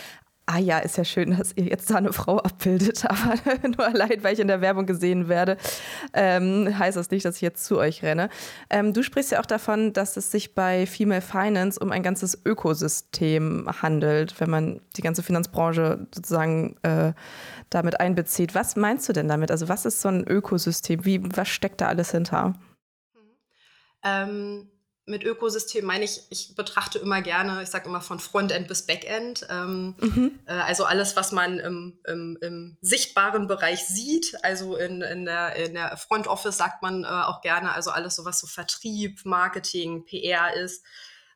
ah 0.47 0.59
ja, 0.59 0.79
ist 0.79 0.97
ja 0.97 1.03
schön, 1.03 1.37
dass 1.37 1.51
ihr 1.55 1.65
jetzt 1.65 1.89
da 1.89 1.95
eine 1.95 2.13
Frau 2.13 2.37
abbildet, 2.37 3.05
aber 3.09 3.35
nur 3.67 3.85
allein, 3.85 4.23
weil 4.23 4.33
ich 4.33 4.39
in 4.39 4.47
der 4.47 4.61
Werbung 4.61 4.85
gesehen 4.85 5.27
werde, 5.27 5.57
ähm, 6.13 6.73
heißt 6.77 6.95
das 6.95 7.11
nicht, 7.11 7.25
dass 7.25 7.35
ich 7.35 7.41
jetzt 7.41 7.65
zu 7.65 7.77
euch 7.77 8.01
renne. 8.01 8.29
Ähm, 8.69 8.93
du 8.93 9.03
sprichst 9.03 9.31
ja 9.31 9.41
auch 9.41 9.45
davon, 9.45 9.91
dass 9.91 10.15
es 10.15 10.31
sich 10.31 10.55
bei 10.55 10.87
Female 10.87 11.21
Finance 11.21 11.79
um 11.79 11.91
ein 11.91 12.01
ganzes 12.01 12.39
Ökosystem 12.45 13.67
handelt, 13.81 14.39
wenn 14.39 14.49
man 14.49 14.81
die 14.95 15.01
ganze 15.01 15.21
Finanzbranche 15.21 16.07
sozusagen 16.15 16.77
äh, 16.81 17.13
damit 17.69 17.99
einbezieht. 17.99 18.55
Was 18.55 18.77
meinst 18.77 19.09
du 19.09 19.13
denn 19.13 19.27
damit? 19.27 19.51
Also 19.51 19.67
was 19.67 19.85
ist 19.85 19.99
so 19.99 20.07
ein 20.07 20.25
Ökosystem? 20.25 21.03
Wie, 21.03 21.21
was 21.35 21.49
steckt 21.49 21.81
da 21.81 21.87
alles 21.87 22.11
hinter? 22.11 22.53
Ähm 24.01 24.69
mit 25.07 25.23
Ökosystem 25.23 25.85
meine 25.85 26.03
ich, 26.03 26.21
ich 26.29 26.53
betrachte 26.55 26.99
immer 26.99 27.21
gerne, 27.21 27.63
ich 27.63 27.69
sage 27.69 27.87
immer 27.87 28.01
von 28.01 28.19
Frontend 28.19 28.67
bis 28.67 28.85
Backend. 28.85 29.47
Ähm, 29.49 29.95
mhm. 29.99 30.39
äh, 30.45 30.51
also 30.51 30.83
alles, 30.83 31.15
was 31.15 31.31
man 31.31 31.59
im, 31.59 31.99
im, 32.05 32.37
im, 32.41 32.77
sichtbaren 32.81 33.47
Bereich 33.47 33.85
sieht. 33.85 34.35
Also 34.43 34.75
in, 34.75 35.01
in, 35.01 35.23
der, 35.23 35.55
in 35.55 35.73
der 35.75 35.95
Front 35.95 36.27
Office 36.27 36.57
sagt 36.57 36.81
man 36.81 37.05
äh, 37.05 37.07
auch 37.07 37.41
gerne, 37.41 37.73
also 37.73 37.89
alles 37.91 38.17
so, 38.17 38.25
was 38.25 38.39
so 38.39 38.47
Vertrieb, 38.47 39.23
Marketing, 39.23 40.03
PR 40.03 40.53
ist. 40.53 40.83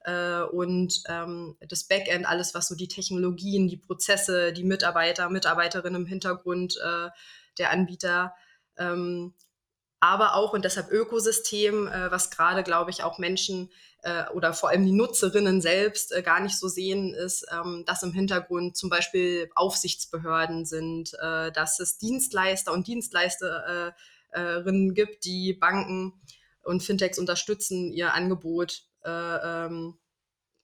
Äh, 0.04 0.42
und 0.42 1.02
ähm, 1.08 1.56
das 1.62 1.86
Backend, 1.86 2.28
alles, 2.28 2.54
was 2.54 2.68
so 2.68 2.76
die 2.76 2.90
Technologien, 2.90 3.70
die 3.70 3.78
Prozesse, 3.78 4.52
die 4.52 4.66
Mitarbeiter, 4.66 5.30
Mitarbeiterinnen 5.30 6.02
im 6.02 6.08
Hintergrund 6.08 6.78
äh, 6.78 7.10
der 7.58 7.72
Anbieter. 7.72 8.36
Ähm, 8.78 9.34
aber 10.02 10.36
auch 10.36 10.52
und 10.54 10.66
deshalb 10.66 10.92
Ökosystem, 10.92 11.88
äh, 11.88 12.12
was 12.12 12.32
gerade, 12.32 12.64
glaube 12.64 12.90
ich, 12.90 13.04
auch 13.04 13.20
Menschen 13.20 13.72
äh, 14.02 14.28
oder 14.32 14.52
vor 14.52 14.70
allem 14.70 14.84
die 14.84 14.92
Nutzerinnen 14.92 15.62
selbst 15.62 16.12
äh, 16.12 16.24
gar 16.24 16.40
nicht 16.42 16.58
so 16.58 16.68
sehen, 16.68 17.14
ist, 17.14 17.46
ähm, 17.52 17.84
dass 17.86 18.02
im 18.02 18.12
Hintergrund 18.12 18.76
zum 18.76 18.90
Beispiel 18.90 19.50
Aufsichtsbehörden 19.54 20.66
sind, 20.66 21.14
äh, 21.22 21.52
dass 21.52 21.80
es 21.80 22.00
Dienstleister 22.00 22.74
und 22.74 22.88
Dienstleisterinnen 22.88 23.94
gibt, 24.96 25.24
die 25.24 25.54
Banken 25.54 26.20
und 26.64 26.82
Fintechs 26.82 27.20
unterstützen, 27.20 27.92
ihr 27.92 28.16
Angebot 28.16 28.82
äh, 29.04 29.10
ähm, 29.10 30.00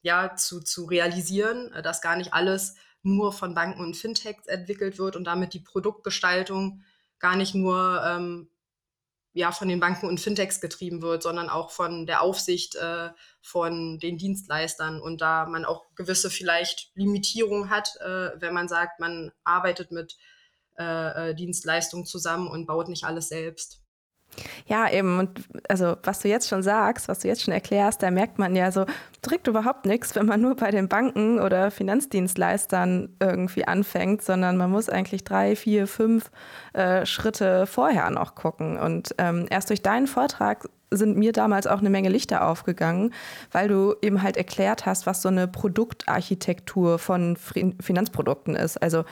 ja, 0.02 0.36
zu, 0.36 0.62
zu 0.62 0.86
realisieren, 0.86 1.72
äh, 1.74 1.84
dass 1.84 2.02
gar 2.02 2.16
nicht 2.16 2.34
alles 2.34 2.74
nur 3.04 3.32
von 3.34 3.54
Banken 3.54 3.82
und 3.82 3.96
Fintechs 3.96 4.48
entwickelt 4.48 4.98
wird 4.98 5.16
und 5.16 5.26
damit 5.26 5.54
die 5.54 5.60
Produktgestaltung 5.60 6.82
gar 7.20 7.36
nicht 7.36 7.54
nur 7.54 8.04
ähm, 8.04 8.50
ja, 9.38 9.52
von 9.52 9.68
den 9.68 9.80
Banken 9.80 10.08
und 10.08 10.20
Fintechs 10.20 10.60
getrieben 10.60 11.04
wird, 11.04 11.22
sondern 11.22 11.48
auch 11.50 11.70
von 11.70 12.08
der 12.08 12.22
Aufsicht 12.22 12.76
äh, 12.76 13.10
von 13.42 14.00
den 14.00 14.18
Dienstleistern 14.18 15.00
und 15.00 15.22
da 15.22 15.46
man 15.46 15.64
auch 15.64 15.86
gewisse 15.96 16.32
vielleicht 16.32 16.92
Limitierungen 16.96 17.70
hat, 17.70 17.96
äh, 18.00 18.32
wenn 18.42 18.54
man 18.54 18.68
sagt, 18.68 19.00
man 19.00 19.32
arbeitet 19.44 19.92
mit 19.92 20.18
äh, 20.80 21.30
äh 21.30 21.36
Dienstleistungen 21.36 22.06
zusammen 22.06 22.48
und 22.48 22.66
baut 22.66 22.90
nicht 22.90 23.04
alles 23.04 23.30
selbst. 23.30 23.82
Ja, 24.66 24.90
eben. 24.90 25.20
Und 25.20 25.42
also, 25.70 25.96
was 26.04 26.20
du 26.20 26.28
jetzt 26.28 26.48
schon 26.48 26.64
sagst, 26.64 27.08
was 27.08 27.20
du 27.20 27.28
jetzt 27.28 27.44
schon 27.44 27.54
erklärst, 27.54 28.04
da 28.04 28.12
merkt 28.12 28.40
man 28.40 28.56
ja 28.56 28.72
so, 28.72 28.86
drückt 29.22 29.48
überhaupt 29.48 29.86
nichts, 29.86 30.16
wenn 30.16 30.26
man 30.26 30.42
nur 30.42 30.56
bei 30.56 30.72
den 30.72 30.88
Banken 30.88 31.40
oder 31.40 31.72
Finanzdienstleistern 31.72 33.10
irgendwie 33.20 33.68
anfängt, 33.68 34.22
sondern 34.22 34.58
man 34.58 34.72
muss 34.72 34.90
eigentlich 34.90 35.24
drei, 35.24 35.56
vier, 35.56 35.88
fünf 35.88 36.32
äh, 36.74 37.06
Schritte 37.06 37.66
vorher 37.68 38.10
noch 38.10 38.36
gucken. 38.36 38.78
Und 38.78 39.16
ähm, 39.18 39.48
erst 39.50 39.70
durch 39.70 39.82
deinen 39.82 40.08
Vortrag 40.08 40.68
sind 40.90 41.18
mir 41.18 41.34
damals 41.34 41.68
auch 41.68 41.80
eine 41.80 41.90
Menge 41.90 42.10
Lichter 42.10 42.48
aufgegangen, 42.48 43.14
weil 43.52 43.68
du 43.68 43.96
eben 44.02 44.24
halt 44.24 44.38
erklärt 44.38 44.86
hast, 44.86 45.06
was 45.06 45.22
so 45.22 45.30
eine 45.30 45.48
Produktarchitektur 45.48 46.98
von 46.98 47.36
Finanzprodukten 47.36 48.56
ist. 48.56 48.82
Also 48.82 49.04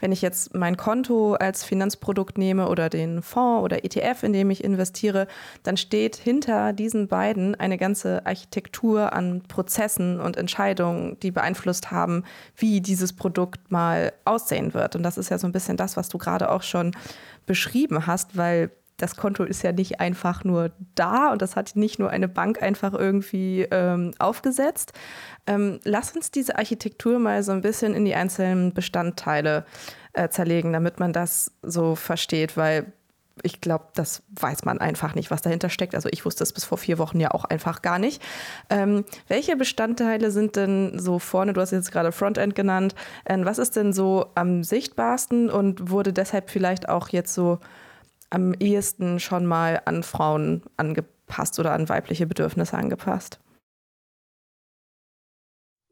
wenn 0.00 0.12
ich 0.12 0.22
jetzt 0.22 0.54
mein 0.54 0.76
Konto 0.76 1.34
als 1.34 1.64
Finanzprodukt 1.64 2.38
nehme 2.38 2.68
oder 2.68 2.88
den 2.88 3.22
Fonds 3.22 3.64
oder 3.64 3.84
ETF, 3.84 4.22
in 4.22 4.32
dem 4.32 4.50
ich 4.50 4.62
investiere, 4.62 5.26
dann 5.64 5.76
steht 5.76 6.16
hinter 6.16 6.72
diesen 6.72 7.08
beiden 7.08 7.54
eine 7.56 7.78
ganze 7.78 8.24
Architektur 8.26 9.12
an 9.12 9.42
Prozessen 9.48 10.20
und 10.20 10.36
Entscheidungen, 10.36 11.18
die 11.20 11.32
beeinflusst 11.32 11.90
haben, 11.90 12.24
wie 12.56 12.80
dieses 12.80 13.12
Produkt 13.12 13.72
mal 13.72 14.12
aussehen 14.24 14.72
wird. 14.72 14.94
Und 14.94 15.02
das 15.02 15.18
ist 15.18 15.30
ja 15.30 15.38
so 15.38 15.48
ein 15.48 15.52
bisschen 15.52 15.76
das, 15.76 15.96
was 15.96 16.08
du 16.08 16.18
gerade 16.18 16.50
auch 16.50 16.62
schon 16.62 16.92
beschrieben 17.46 18.06
hast, 18.06 18.36
weil 18.36 18.70
das 18.96 19.16
Konto 19.16 19.44
ist 19.44 19.62
ja 19.62 19.72
nicht 19.72 20.00
einfach 20.00 20.44
nur 20.44 20.70
da 20.94 21.32
und 21.32 21.42
das 21.42 21.56
hat 21.56 21.74
nicht 21.74 21.98
nur 21.98 22.10
eine 22.10 22.28
Bank 22.28 22.62
einfach 22.62 22.94
irgendwie 22.94 23.66
ähm, 23.70 24.12
aufgesetzt. 24.18 24.92
Ähm, 25.46 25.80
lass 25.84 26.12
uns 26.12 26.30
diese 26.30 26.56
Architektur 26.56 27.18
mal 27.18 27.42
so 27.42 27.52
ein 27.52 27.60
bisschen 27.60 27.94
in 27.94 28.04
die 28.04 28.14
einzelnen 28.14 28.72
Bestandteile 28.72 29.64
äh, 30.12 30.28
zerlegen, 30.28 30.72
damit 30.72 31.00
man 31.00 31.12
das 31.12 31.52
so 31.62 31.96
versteht, 31.96 32.56
weil 32.56 32.92
ich 33.42 33.60
glaube, 33.60 33.86
das 33.94 34.22
weiß 34.40 34.64
man 34.64 34.78
einfach 34.78 35.16
nicht, 35.16 35.30
was 35.30 35.42
dahinter 35.42 35.68
steckt. 35.68 35.96
Also 35.96 36.08
ich 36.12 36.24
wusste 36.24 36.44
es 36.44 36.52
bis 36.52 36.64
vor 36.64 36.78
vier 36.78 36.98
Wochen 36.98 37.18
ja 37.18 37.32
auch 37.32 37.44
einfach 37.44 37.82
gar 37.82 37.98
nicht. 37.98 38.22
Ähm, 38.70 39.04
welche 39.26 39.56
Bestandteile 39.56 40.30
sind 40.30 40.54
denn 40.54 40.98
so 41.00 41.18
vorne, 41.18 41.52
du 41.52 41.60
hast 41.60 41.72
jetzt 41.72 41.90
gerade 41.90 42.12
Frontend 42.12 42.54
genannt, 42.54 42.94
äh, 43.24 43.36
was 43.40 43.58
ist 43.58 43.74
denn 43.74 43.92
so 43.92 44.26
am 44.36 44.62
sichtbarsten 44.62 45.50
und 45.50 45.90
wurde 45.90 46.12
deshalb 46.12 46.48
vielleicht 46.48 46.88
auch 46.88 47.08
jetzt 47.08 47.34
so 47.34 47.58
am 48.34 48.52
ehesten 48.54 49.20
schon 49.20 49.46
mal 49.46 49.80
an 49.84 50.02
Frauen 50.02 50.62
angepasst 50.76 51.58
oder 51.58 51.72
an 51.72 51.88
weibliche 51.88 52.26
Bedürfnisse 52.26 52.76
angepasst? 52.76 53.38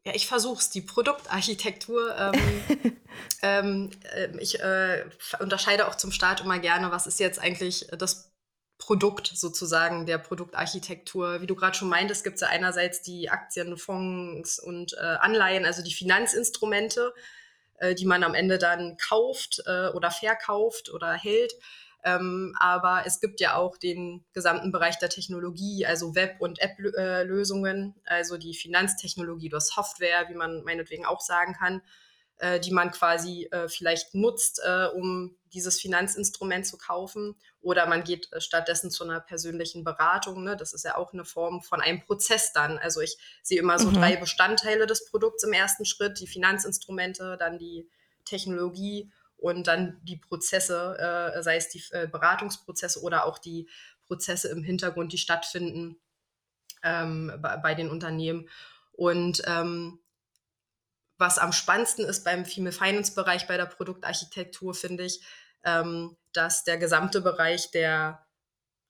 Ja, 0.05 0.13
ich 0.13 0.27
versuche 0.27 0.59
es, 0.59 0.69
die 0.69 0.81
Produktarchitektur. 0.81 2.15
Ähm, 2.17 2.97
ähm, 3.41 3.89
äh, 4.13 4.37
ich 4.37 4.59
äh, 4.59 5.05
unterscheide 5.39 5.87
auch 5.87 5.95
zum 5.95 6.11
Start 6.11 6.41
immer 6.41 6.59
gerne, 6.59 6.91
was 6.91 7.07
ist 7.07 7.21
jetzt 7.21 7.39
eigentlich 7.39 7.87
das 7.97 8.33
Produkt 8.77 9.31
sozusagen 9.33 10.05
der 10.05 10.17
Produktarchitektur. 10.17 11.39
Wie 11.39 11.47
du 11.47 11.55
gerade 11.55 11.77
schon 11.77 11.87
meintest, 11.87 12.25
gibt 12.25 12.35
es 12.35 12.41
ja 12.41 12.49
einerseits 12.49 13.01
die 13.01 13.29
Aktien, 13.29 13.77
Fonds 13.77 14.59
und 14.59 14.93
äh, 14.93 14.99
Anleihen, 14.99 15.63
also 15.65 15.81
die 15.81 15.93
Finanzinstrumente, 15.93 17.13
äh, 17.77 17.95
die 17.95 18.05
man 18.05 18.23
am 18.23 18.35
Ende 18.35 18.57
dann 18.57 18.97
kauft 18.97 19.63
äh, 19.65 19.87
oder 19.87 20.11
verkauft 20.11 20.91
oder 20.91 21.13
hält. 21.13 21.53
Ähm, 22.03 22.53
aber 22.59 23.03
es 23.05 23.21
gibt 23.21 23.39
ja 23.39 23.55
auch 23.55 23.77
den 23.77 24.25
gesamten 24.33 24.71
Bereich 24.71 24.99
der 24.99 25.09
Technologie, 25.09 25.85
also 25.85 26.15
Web- 26.15 26.39
und 26.39 26.59
App-Lösungen, 26.59 27.95
also 28.05 28.37
die 28.37 28.53
Finanztechnologie 28.53 29.47
oder 29.47 29.61
Software, 29.61 30.27
wie 30.29 30.35
man 30.35 30.63
meinetwegen 30.63 31.05
auch 31.05 31.21
sagen 31.21 31.53
kann, 31.53 31.81
äh, 32.37 32.59
die 32.59 32.71
man 32.71 32.91
quasi 32.91 33.47
äh, 33.51 33.69
vielleicht 33.69 34.15
nutzt, 34.15 34.61
äh, 34.65 34.87
um 34.87 35.37
dieses 35.53 35.79
Finanzinstrument 35.79 36.67
zu 36.67 36.77
kaufen. 36.77 37.35
Oder 37.61 37.85
man 37.85 38.03
geht 38.03 38.31
äh, 38.33 38.41
stattdessen 38.41 38.91
zu 38.91 39.05
einer 39.05 39.21
persönlichen 39.21 39.85
Beratung. 39.85 40.43
Ne? 40.43 40.57
Das 40.57 40.73
ist 40.73 40.83
ja 40.83 40.97
auch 40.97 41.13
eine 41.13 41.23
Form 41.23 41.61
von 41.61 41.79
einem 41.79 42.01
Prozess 42.01 42.51
dann. 42.51 42.79
Also 42.79 42.99
ich 42.99 43.17
sehe 43.43 43.59
immer 43.59 43.79
so 43.79 43.89
mhm. 43.89 43.93
drei 43.93 44.17
Bestandteile 44.17 44.87
des 44.87 45.09
Produkts 45.09 45.43
im 45.43 45.53
ersten 45.53 45.85
Schritt, 45.85 46.19
die 46.19 46.27
Finanzinstrumente, 46.27 47.37
dann 47.37 47.59
die 47.59 47.87
Technologie 48.25 49.11
und 49.43 49.67
dann 49.67 49.99
die 50.03 50.15
Prozesse, 50.15 50.97
äh, 51.35 51.43
sei 51.43 51.57
es 51.57 51.67
die 51.67 51.83
äh, 51.91 52.07
Beratungsprozesse 52.07 53.01
oder 53.01 53.25
auch 53.25 53.37
die 53.37 53.67
Prozesse 54.07 54.47
im 54.47 54.63
Hintergrund, 54.63 55.11
die 55.11 55.17
stattfinden 55.17 55.97
ähm, 56.81 57.29
bei, 57.41 57.57
bei, 57.57 57.75
den 57.75 57.89
Unternehmen. 57.89 58.47
Und 58.93 59.41
ähm, 59.45 59.99
was 61.17 61.39
am 61.39 61.51
spannendsten 61.51 62.05
ist 62.05 62.23
beim 62.23 62.45
Female 62.45 62.71
Finance 62.71 63.13
Bereich, 63.15 63.45
bei 63.45 63.57
der 63.57 63.65
Produktarchitektur, 63.65 64.73
finde 64.73 65.03
ich, 65.03 65.19
ähm, 65.65 66.15
dass 66.31 66.63
der 66.63 66.77
gesamte 66.77 67.19
Bereich 67.19 67.69
der 67.71 68.25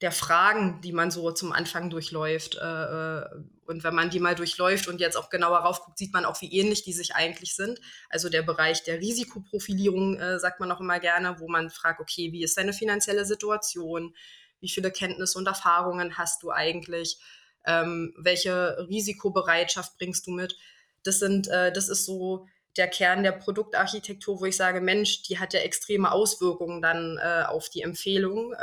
der 0.03 0.11
Fragen, 0.11 0.81
die 0.81 0.91
man 0.91 1.11
so 1.11 1.31
zum 1.31 1.53
Anfang 1.53 1.89
durchläuft. 1.89 2.55
Äh, 2.55 2.59
äh, 2.59 3.25
und 3.65 3.85
wenn 3.85 3.95
man 3.95 4.09
die 4.09 4.19
mal 4.19 4.35
durchläuft 4.35 4.89
und 4.89 4.99
jetzt 4.99 5.15
auch 5.15 5.29
genauer 5.29 5.59
raufguckt, 5.59 5.97
sieht 5.97 6.11
man 6.11 6.25
auch, 6.25 6.41
wie 6.41 6.51
ähnlich 6.51 6.83
die 6.83 6.91
sich 6.91 7.15
eigentlich 7.15 7.55
sind. 7.55 7.79
Also 8.09 8.27
der 8.27 8.41
Bereich 8.41 8.83
der 8.83 8.99
Risikoprofilierung, 8.99 10.19
äh, 10.19 10.39
sagt 10.39 10.59
man 10.59 10.69
auch 10.73 10.81
immer 10.81 10.99
gerne, 10.99 11.39
wo 11.39 11.47
man 11.47 11.69
fragt, 11.69 12.01
okay, 12.01 12.33
wie 12.33 12.43
ist 12.43 12.57
deine 12.57 12.73
finanzielle 12.73 13.23
Situation? 13.23 14.13
Wie 14.59 14.67
viele 14.67 14.91
Kenntnisse 14.91 15.37
und 15.37 15.47
Erfahrungen 15.47 16.17
hast 16.17 16.43
du 16.43 16.51
eigentlich? 16.51 17.17
Ähm, 17.65 18.13
welche 18.17 18.85
Risikobereitschaft 18.89 19.97
bringst 19.97 20.27
du 20.27 20.31
mit? 20.31 20.57
Das 21.03 21.19
sind, 21.19 21.47
das 21.47 21.89
ist 21.89 22.05
so 22.05 22.47
der 22.77 22.87
Kern 22.87 23.23
der 23.23 23.33
Produktarchitektur, 23.33 24.39
wo 24.39 24.45
ich 24.45 24.55
sage, 24.55 24.79
Mensch, 24.79 25.23
die 25.23 25.37
hat 25.37 25.53
ja 25.53 25.59
extreme 25.59 26.13
Auswirkungen 26.13 26.81
dann 26.81 27.19
auf 27.19 27.67
die 27.69 27.81
Empfehlung. 27.81 28.55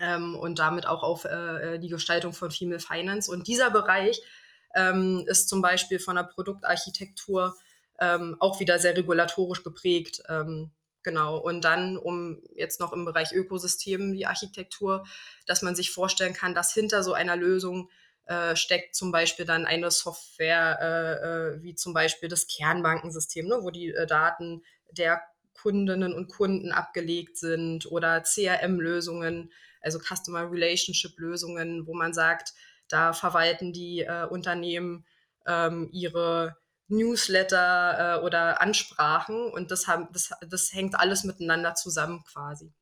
Ähm, 0.00 0.34
und 0.34 0.58
damit 0.58 0.86
auch 0.86 1.02
auf 1.02 1.24
äh, 1.24 1.78
die 1.78 1.88
Gestaltung 1.88 2.32
von 2.32 2.50
Female 2.50 2.80
Finance. 2.80 3.30
Und 3.30 3.46
dieser 3.46 3.70
Bereich 3.70 4.22
ähm, 4.74 5.24
ist 5.26 5.48
zum 5.48 5.62
Beispiel 5.62 5.98
von 5.98 6.16
der 6.16 6.24
Produktarchitektur 6.24 7.54
ähm, 8.00 8.36
auch 8.40 8.60
wieder 8.60 8.78
sehr 8.78 8.96
regulatorisch 8.96 9.62
geprägt. 9.62 10.22
Ähm, 10.28 10.70
genau. 11.02 11.38
Und 11.38 11.62
dann, 11.64 11.96
um 11.96 12.42
jetzt 12.54 12.80
noch 12.80 12.92
im 12.92 13.04
Bereich 13.04 13.32
Ökosystem 13.32 14.14
die 14.14 14.26
Architektur, 14.26 15.04
dass 15.46 15.62
man 15.62 15.76
sich 15.76 15.90
vorstellen 15.90 16.34
kann, 16.34 16.54
dass 16.54 16.72
hinter 16.72 17.02
so 17.02 17.12
einer 17.12 17.36
Lösung 17.36 17.90
äh, 18.26 18.54
steckt 18.56 18.94
zum 18.94 19.12
Beispiel 19.12 19.44
dann 19.44 19.66
eine 19.66 19.90
Software 19.90 20.78
äh, 20.80 21.56
äh, 21.58 21.62
wie 21.62 21.74
zum 21.74 21.92
Beispiel 21.92 22.28
das 22.28 22.46
Kernbankensystem, 22.46 23.46
ne, 23.46 23.58
wo 23.62 23.70
die 23.70 23.88
äh, 23.88 24.06
Daten 24.06 24.62
der 24.92 25.20
Kundinnen 25.52 26.14
und 26.14 26.28
Kunden 26.28 26.72
abgelegt 26.72 27.36
sind 27.36 27.90
oder 27.90 28.22
CRM-Lösungen, 28.22 29.52
also 29.80 29.98
Customer 29.98 30.50
Relationship 30.50 31.18
Lösungen, 31.18 31.86
wo 31.86 31.94
man 31.94 32.12
sagt, 32.12 32.52
da 32.88 33.12
verwalten 33.12 33.72
die 33.72 34.00
äh, 34.00 34.26
Unternehmen 34.26 35.06
ähm, 35.46 35.88
ihre 35.92 36.56
Newsletter 36.88 38.18
äh, 38.18 38.24
oder 38.24 38.60
Ansprachen 38.60 39.50
und 39.52 39.70
das, 39.70 39.86
haben, 39.86 40.08
das, 40.12 40.30
das 40.48 40.72
hängt 40.72 40.98
alles 40.98 41.24
miteinander 41.24 41.74
zusammen 41.74 42.24
quasi. 42.24 42.72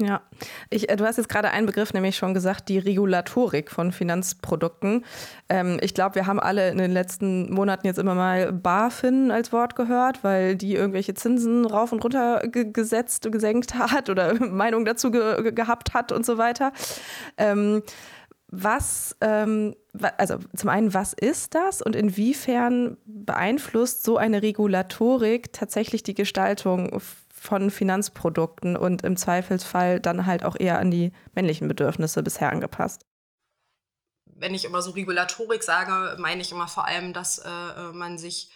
Ja, 0.00 0.22
ich, 0.70 0.88
äh, 0.88 0.96
du 0.96 1.04
hast 1.04 1.16
jetzt 1.16 1.28
gerade 1.28 1.50
einen 1.50 1.66
Begriff 1.66 1.92
nämlich 1.92 2.16
schon 2.16 2.32
gesagt, 2.32 2.68
die 2.68 2.78
Regulatorik 2.78 3.70
von 3.70 3.90
Finanzprodukten. 3.90 5.04
Ähm, 5.48 5.78
ich 5.80 5.92
glaube, 5.92 6.14
wir 6.14 6.26
haben 6.26 6.38
alle 6.38 6.70
in 6.70 6.78
den 6.78 6.92
letzten 6.92 7.52
Monaten 7.52 7.86
jetzt 7.86 7.98
immer 7.98 8.14
mal 8.14 8.52
BaFin 8.52 9.32
als 9.32 9.52
Wort 9.52 9.74
gehört, 9.74 10.22
weil 10.22 10.54
die 10.54 10.74
irgendwelche 10.74 11.14
Zinsen 11.14 11.66
rauf 11.66 11.90
und 11.90 12.04
runter 12.04 12.42
gesetzt, 12.48 13.30
gesenkt 13.32 13.74
hat 13.74 14.08
oder 14.08 14.34
Meinung 14.44 14.84
dazu 14.84 15.10
ge 15.10 15.52
gehabt 15.52 15.94
hat 15.94 16.12
und 16.12 16.24
so 16.24 16.38
weiter. 16.38 16.72
Ähm, 17.36 17.82
was, 18.50 19.14
ähm, 19.20 19.74
also 20.16 20.38
zum 20.56 20.70
einen, 20.70 20.94
was 20.94 21.12
ist 21.12 21.54
das 21.54 21.82
und 21.82 21.94
inwiefern 21.94 22.96
beeinflusst 23.04 24.04
so 24.04 24.16
eine 24.16 24.42
Regulatorik 24.42 25.52
tatsächlich 25.52 26.02
die 26.02 26.14
Gestaltung 26.14 27.00
von 27.38 27.70
Finanzprodukten 27.70 28.76
und 28.76 29.02
im 29.02 29.16
Zweifelsfall 29.16 30.00
dann 30.00 30.26
halt 30.26 30.44
auch 30.44 30.56
eher 30.58 30.78
an 30.78 30.90
die 30.90 31.12
männlichen 31.34 31.68
Bedürfnisse 31.68 32.22
bisher 32.22 32.50
angepasst? 32.50 33.06
Wenn 34.26 34.54
ich 34.54 34.64
immer 34.64 34.82
so 34.82 34.92
Regulatorik 34.92 35.62
sage, 35.62 36.16
meine 36.20 36.42
ich 36.42 36.52
immer 36.52 36.68
vor 36.68 36.86
allem, 36.86 37.12
dass 37.12 37.38
äh, 37.38 37.92
man 37.92 38.18
sich, 38.18 38.50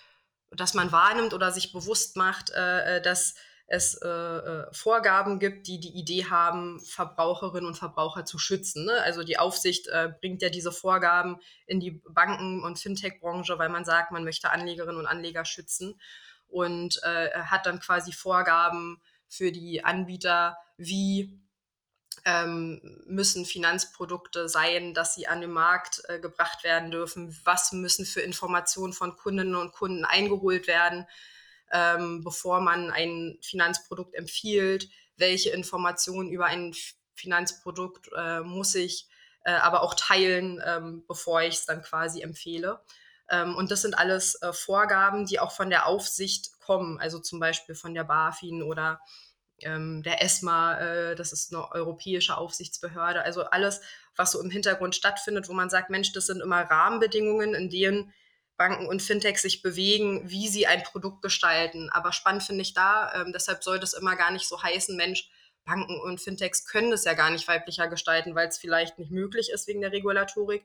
dass 0.51 0.75
man 0.75 0.93
wahrnimmt 0.93 1.35
oder 1.35 1.51
sich 1.51 1.73
bewusst 1.73 2.17
macht, 2.17 2.51
äh, 2.51 2.97
äh 2.97 3.03
dass 3.03 3.35
es 3.73 3.95
äh, 4.03 4.09
äh, 4.09 4.67
Vorgaben 4.73 5.39
gibt, 5.39 5.67
die 5.67 5.81
die 5.81 5.97
Idee 5.99 6.27
haben, 6.27 6.79
Verbraucherinnen 6.81 7.67
und 7.67 7.79
Verbraucher 7.79 8.27
zu 8.27 8.39
schützen. 8.39 8.85
Ne? 8.85 8.93
Also 9.03 9.23
die 9.23 9.39
Aufsicht 9.39 9.89
äh, 9.89 10.11
bringt 10.21 10.43
ja 10.43 10.51
diese 10.51 10.73
Vorgaben 10.73 11.39
in 11.67 11.81
die 11.81 12.03
Banken- 12.11 12.63
und 12.63 12.79
Fintech-Branche, 12.79 13.59
weil 13.59 13.71
man 13.71 13.87
sagt, 13.87 14.13
man 14.13 14.25
möchte 14.25 14.51
Anlegerinnen 14.51 15.01
und 15.01 15.07
Anleger 15.07 15.47
schützen 15.47 15.99
und 16.53 17.01
äh, 17.03 17.31
hat 17.33 17.67
dann 17.67 17.81
quasi 17.81 18.13
Vorgaben 18.13 19.01
für 19.29 19.53
die 19.53 19.85
Anbieter, 19.85 20.57
wie 20.77 21.41
ähm, 22.25 23.03
müssen 23.07 23.45
Finanzprodukte 23.45 24.49
sein, 24.49 24.95
dass 24.95 25.15
sie 25.15 25.27
an 25.27 25.41
den 25.41 25.51
Markt 25.51 26.03
äh, 26.09 26.21
gebracht 26.21 26.63
werden 26.63 26.91
dürfen, 26.91 27.37
was 27.45 27.73
müssen 27.73 28.05
für 28.05 28.21
Informationen 28.21 28.93
von 28.93 29.17
Kundinnen 29.17 29.57
und 29.57 29.73
Kunden 29.73 30.05
eingeholt 30.05 30.67
werden 30.67 31.07
ähm, 31.73 32.23
bevor 32.23 32.61
man 32.61 32.91
ein 32.91 33.39
Finanzprodukt 33.41 34.15
empfiehlt, 34.15 34.89
welche 35.17 35.51
Informationen 35.51 36.31
über 36.31 36.47
ein 36.47 36.75
Finanzprodukt 37.15 38.11
äh, 38.17 38.41
muss 38.41 38.75
ich 38.75 39.09
äh, 39.45 39.53
aber 39.53 39.83
auch 39.83 39.95
teilen, 39.95 40.63
ähm, 40.65 41.05
bevor 41.09 41.43
ich 41.43 41.55
es 41.55 41.67
dann 41.67 41.83
quasi 41.83 42.21
empfehle. 42.21 42.81
Ähm, 43.31 43.57
und 43.57 43.71
das 43.71 43.83
sind 43.83 43.99
alles 43.99 44.41
äh, 44.43 44.53
Vorgaben, 44.53 45.27
die 45.27 45.41
auch 45.41 45.53
von 45.53 45.71
der 45.71 45.87
Aufsicht 45.87 46.59
kommen, 46.61 46.99
also 46.99 47.19
zum 47.19 47.41
Beispiel 47.41 47.75
von 47.75 47.95
der 47.95 48.05
BaFin 48.05 48.63
oder 48.63 49.01
ähm, 49.61 50.03
der 50.03 50.23
ESMA, 50.23 50.79
äh, 50.79 51.15
das 51.15 51.33
ist 51.33 51.53
eine 51.53 51.71
europäische 51.73 52.37
Aufsichtsbehörde. 52.37 53.23
Also 53.23 53.45
alles, 53.45 53.81
was 54.17 54.33
so 54.33 54.43
im 54.43 54.51
Hintergrund 54.51 54.95
stattfindet, 54.95 55.49
wo 55.49 55.53
man 55.53 55.71
sagt, 55.71 55.91
Mensch, 55.91 56.13
das 56.13 56.27
sind 56.27 56.41
immer 56.41 56.63
Rahmenbedingungen, 56.63 57.55
in 57.55 57.71
denen 57.71 58.13
Banken 58.57 58.87
und 58.87 59.03
Fintechs 59.03 59.43
sich 59.43 59.63
bewegen, 59.63 60.29
wie 60.29 60.49
sie 60.49 60.67
ein 60.67 60.83
Produkt 60.83 61.23
gestalten. 61.23 61.91
Aber 61.91 62.13
spannend 62.13 62.43
finde 62.43 62.63
ich 62.63 62.75
da, 62.75 63.13
ähm, 63.15 63.33
deshalb 63.33 63.65
soll 63.65 63.81
das 63.81 63.95
immer 63.95 64.17
gar 64.17 64.31
nicht 64.31 64.47
so 64.47 64.63
heißen, 64.63 64.97
Mensch, 64.97 65.31
Banken 65.65 66.01
und 66.01 66.21
Fintechs 66.21 66.67
können 66.67 66.91
das 66.91 67.05
ja 67.05 67.15
gar 67.15 67.31
nicht 67.31 67.47
weiblicher 67.47 67.89
gestalten, 67.89 68.35
weil 68.35 68.49
es 68.49 68.59
vielleicht 68.59 68.99
nicht 68.99 69.13
möglich 69.13 69.51
ist 69.51 69.69
wegen 69.69 69.81
der 69.81 69.93
Regulatorik. 69.93 70.65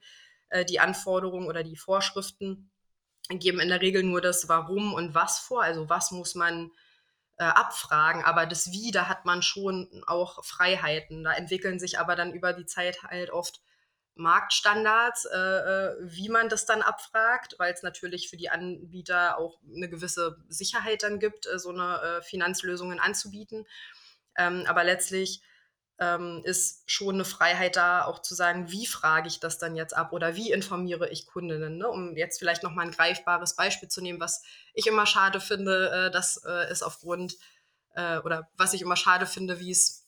Äh, 0.50 0.66
die 0.66 0.80
Anforderungen 0.80 1.48
oder 1.48 1.64
die 1.64 1.78
Vorschriften 1.78 2.72
geben 3.30 3.60
in 3.60 3.70
der 3.70 3.82
Regel 3.82 4.04
nur 4.04 4.22
das 4.22 4.48
Warum 4.48 4.94
und 4.94 5.14
Was 5.14 5.40
vor, 5.40 5.64
also 5.64 5.90
was 5.90 6.12
muss 6.12 6.36
man 6.36 6.72
äh, 7.38 7.44
abfragen, 7.44 8.24
aber 8.24 8.46
das 8.46 8.72
Wie, 8.72 8.92
da 8.92 9.08
hat 9.08 9.26
man 9.26 9.42
schon 9.42 10.04
auch 10.08 10.44
Freiheiten. 10.44 11.24
Da 11.24 11.34
entwickeln 11.34 11.80
sich 11.80 12.00
aber 12.00 12.16
dann 12.16 12.34
über 12.34 12.54
die 12.54 12.66
Zeit 12.66 13.04
halt 13.04 13.30
oft 13.30 13.62
Marktstandards, 14.16 15.26
äh, 15.26 15.38
äh, 15.38 15.96
wie 16.02 16.30
man 16.30 16.50
das 16.50 16.66
dann 16.66 16.82
abfragt, 16.82 17.56
weil 17.60 17.74
es 17.74 17.84
natürlich 17.84 18.30
für 18.30 18.38
die 18.38 18.50
Anbieter 18.50 19.38
auch 19.38 19.60
eine 19.76 19.90
gewisse 19.90 20.38
Sicherheit 20.48 21.04
dann 21.04 21.20
gibt, 21.20 21.46
äh, 21.46 21.60
so 21.60 21.70
eine 21.70 22.02
äh, 22.02 22.22
Finanzlösungen 22.24 23.00
anzubieten. 23.00 23.68
Ähm, 24.38 24.64
aber 24.68 24.84
letztlich 24.84 25.42
ähm, 26.00 26.42
ist 26.44 26.84
schon 26.90 27.16
eine 27.16 27.26
Freiheit 27.26 27.76
da, 27.76 28.06
auch 28.06 28.22
zu 28.22 28.36
sagen, 28.36 28.72
wie 28.72 28.86
frage 28.86 29.28
ich 29.28 29.40
das 29.40 29.58
dann 29.58 29.76
jetzt 29.76 29.96
ab 29.96 30.14
oder 30.14 30.36
wie 30.36 30.52
informiere 30.52 31.10
ich 31.10 31.26
Kundinnen, 31.26 31.78
ne? 31.78 31.88
um 31.88 32.16
jetzt 32.16 32.40
vielleicht 32.40 32.64
nochmal 32.64 32.86
ein 32.86 32.92
greifbares 32.92 33.56
Beispiel 33.56 33.90
zu 33.90 34.02
nehmen, 34.02 34.20
was 34.20 34.44
ich 34.74 34.88
immer 34.88 35.06
schade 35.06 35.40
finde, 35.40 36.08
äh, 36.08 36.12
dass 36.12 36.38
äh, 36.46 36.66
es 36.70 36.84
aufgrund 36.84 37.38
oder 38.24 38.48
was 38.56 38.76
ich 38.76 38.84
immer 38.84 38.96
schade 38.96 39.26
finde, 39.26 39.60
wie 39.60 39.72
es 39.72 40.08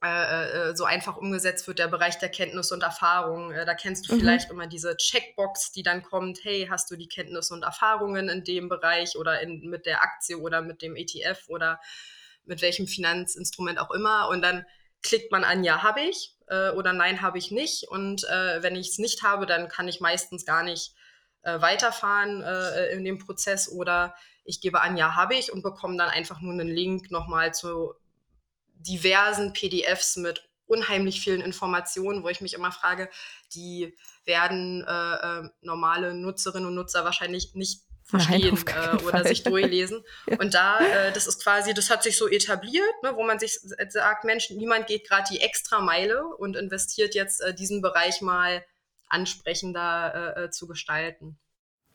äh, 0.00 0.70
äh, 0.70 0.76
so 0.76 0.84
einfach 0.84 1.16
umgesetzt 1.16 1.66
wird, 1.66 1.80
der 1.80 1.88
Bereich 1.88 2.18
der 2.18 2.28
Kenntnis 2.28 2.70
und 2.70 2.84
Erfahrung. 2.84 3.50
Äh, 3.50 3.66
da 3.66 3.74
kennst 3.74 4.08
du 4.08 4.14
mhm. 4.14 4.20
vielleicht 4.20 4.48
immer 4.48 4.68
diese 4.68 4.96
Checkbox, 4.96 5.72
die 5.72 5.82
dann 5.82 6.04
kommt, 6.04 6.38
hey, 6.44 6.68
hast 6.70 6.88
du 6.92 6.96
die 6.96 7.08
Kenntnis 7.08 7.50
und 7.50 7.64
Erfahrungen 7.64 8.28
in 8.28 8.44
dem 8.44 8.68
Bereich 8.68 9.16
oder 9.16 9.40
in, 9.40 9.68
mit 9.68 9.86
der 9.86 10.00
Aktie 10.02 10.38
oder 10.38 10.62
mit 10.62 10.82
dem 10.82 10.94
ETF 10.94 11.48
oder 11.48 11.80
mit 12.44 12.62
welchem 12.62 12.86
Finanzinstrument 12.86 13.80
auch 13.80 13.90
immer. 13.90 14.28
Und 14.28 14.40
dann 14.40 14.64
klickt 15.02 15.32
man 15.32 15.44
an, 15.44 15.64
ja, 15.64 15.82
habe 15.82 16.00
ich 16.00 16.36
äh, 16.48 16.70
oder 16.70 16.92
nein, 16.92 17.22
habe 17.22 17.38
ich 17.38 17.50
nicht. 17.50 17.88
Und 17.88 18.24
äh, 18.24 18.62
wenn 18.62 18.76
ich 18.76 18.88
es 18.88 18.98
nicht 18.98 19.22
habe, 19.22 19.46
dann 19.46 19.68
kann 19.68 19.88
ich 19.88 20.00
meistens 20.00 20.44
gar 20.44 20.62
nicht 20.62 20.94
äh, 21.42 21.60
weiterfahren 21.60 22.42
in 22.92 23.04
dem 23.04 23.18
Prozess 23.18 23.70
oder 23.70 24.14
ich 24.44 24.60
gebe 24.60 24.80
an, 24.80 24.96
ja, 24.96 25.14
habe 25.14 25.34
ich 25.34 25.52
und 25.52 25.62
bekomme 25.62 25.98
dann 25.98 26.08
einfach 26.08 26.40
nur 26.40 26.52
einen 26.52 26.68
Link 26.68 27.10
nochmal 27.10 27.52
zu 27.52 27.94
diversen 28.78 29.52
PDFs 29.52 30.16
mit 30.16 30.48
unheimlich 30.66 31.20
vielen 31.20 31.40
Informationen, 31.40 32.22
wo 32.22 32.28
ich 32.28 32.40
mich 32.40 32.54
immer 32.54 32.72
frage, 32.72 33.08
die 33.54 33.94
werden 34.24 34.84
äh, 34.86 35.14
äh, 35.14 35.48
normale 35.62 36.14
Nutzerinnen 36.14 36.68
und 36.68 36.74
Nutzer 36.74 37.04
wahrscheinlich 37.04 37.54
nicht 37.54 37.82
verstehen 38.08 38.58
Nein, 38.66 38.98
äh, 38.98 39.02
oder 39.02 39.24
sich 39.24 39.42
durchlesen. 39.42 40.02
ja. 40.26 40.38
Und 40.38 40.54
da, 40.54 40.80
äh, 40.80 41.12
das 41.12 41.26
ist 41.26 41.42
quasi, 41.42 41.74
das 41.74 41.90
hat 41.90 42.02
sich 42.02 42.16
so 42.16 42.28
etabliert, 42.28 43.02
ne, 43.02 43.14
wo 43.14 43.22
man 43.22 43.38
sich 43.38 43.58
sagt, 43.88 44.24
Mensch, 44.24 44.50
niemand 44.50 44.86
geht 44.86 45.06
gerade 45.06 45.28
die 45.30 45.40
extra 45.40 45.80
Meile 45.80 46.24
und 46.24 46.56
investiert 46.56 47.14
jetzt 47.14 47.40
äh, 47.40 47.54
diesen 47.54 47.82
Bereich 47.82 48.20
mal 48.20 48.64
ansprechender 49.08 50.36
äh, 50.36 50.50
zu 50.50 50.66
gestalten. 50.66 51.38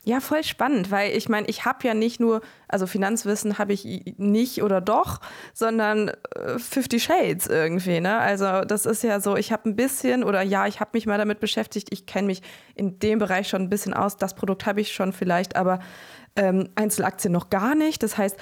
Ja, 0.06 0.20
voll 0.20 0.44
spannend, 0.44 0.92
weil 0.92 1.16
ich 1.16 1.30
meine, 1.30 1.48
ich 1.48 1.64
habe 1.64 1.88
ja 1.88 1.94
nicht 1.94 2.20
nur, 2.20 2.42
also 2.68 2.88
Finanzwissen 2.88 3.58
habe 3.58 3.72
ich 3.72 3.86
nicht 4.18 4.62
oder 4.62 4.82
doch, 4.82 5.22
sondern 5.54 6.10
äh, 6.36 6.60
50 6.60 7.02
Shades 7.02 7.48
irgendwie, 7.48 8.02
ne? 8.02 8.18
Also 8.18 8.66
das 8.66 8.86
ist 8.86 9.02
ja 9.04 9.22
so, 9.22 9.38
ich 9.38 9.54
habe 9.54 9.70
ein 9.70 9.78
bisschen 9.78 10.26
oder 10.26 10.42
ja, 10.42 10.68
ich 10.68 10.82
habe 10.82 10.92
mich 10.94 11.06
mal 11.06 11.18
damit 11.18 11.40
beschäftigt, 11.40 11.88
ich 11.92 12.06
kenne 12.06 12.28
mich 12.28 12.42
in 12.76 13.00
dem 13.00 13.18
Bereich 13.18 13.48
schon 13.48 13.62
ein 13.62 13.70
bisschen 13.70 13.94
aus, 13.94 14.18
das 14.18 14.36
Produkt 14.36 14.66
habe 14.66 14.82
ich 14.82 14.92
schon 14.92 15.14
vielleicht, 15.14 15.56
aber 15.56 15.80
ähm, 16.36 16.70
Einzelaktien 16.76 17.32
noch 17.32 17.50
gar 17.50 17.76
nicht. 17.76 18.02
Das 18.02 18.18
heißt, 18.18 18.38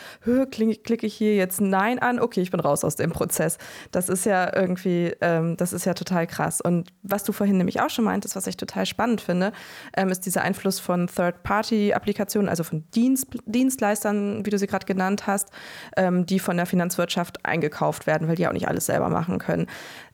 klicke 0.52 1.06
ich 1.06 1.14
hier 1.14 1.36
jetzt 1.36 1.60
Nein 1.60 2.00
an, 2.00 2.20
okay, 2.20 2.42
ich 2.42 2.52
bin 2.52 2.60
raus 2.60 2.84
aus 2.84 2.96
dem 2.96 3.12
Prozess. 3.12 3.58
Das 3.92 4.10
ist 4.10 4.26
ja 4.26 4.56
irgendwie, 4.56 5.14
ähm, 5.22 5.58
das 5.58 5.74
ist 5.74 5.86
ja 5.86 5.94
total 5.94 6.28
krass. 6.28 6.62
Und 6.62 6.90
was 7.04 7.24
du 7.24 7.34
vorhin 7.34 7.58
nämlich 7.58 7.82
auch 7.82 7.90
schon 7.90 8.06
meintest, 8.06 8.36
was 8.36 8.48
ich 8.48 8.58
total 8.58 8.86
spannend 8.86 9.22
finde, 9.22 9.52
ähm, 9.96 10.10
ist 10.10 10.26
dieser 10.26 10.44
Einfluss 10.44 10.80
von 10.80 11.08
Third-Party-Applikationen, 11.08 12.50
also 12.50 12.64
von 12.64 12.86
Dienst, 12.96 13.28
Dienstleistern, 13.46 14.46
wie 14.46 14.50
du 14.50 14.58
sie 14.58 14.68
gerade 14.68 14.86
genannt 14.86 15.28
hast, 15.28 15.50
ähm, 15.98 16.26
die 16.26 16.40
von 16.40 16.58
der 16.58 16.66
Finanzwirtschaft 16.66 17.46
eingekauft 17.46 18.08
werden, 18.08 18.28
weil 18.28 18.36
die 18.36 18.48
auch 18.48 18.54
nicht 18.54 18.68
alles 18.68 18.86
selber 18.86 19.10
machen 19.10 19.40
können. 19.40 19.68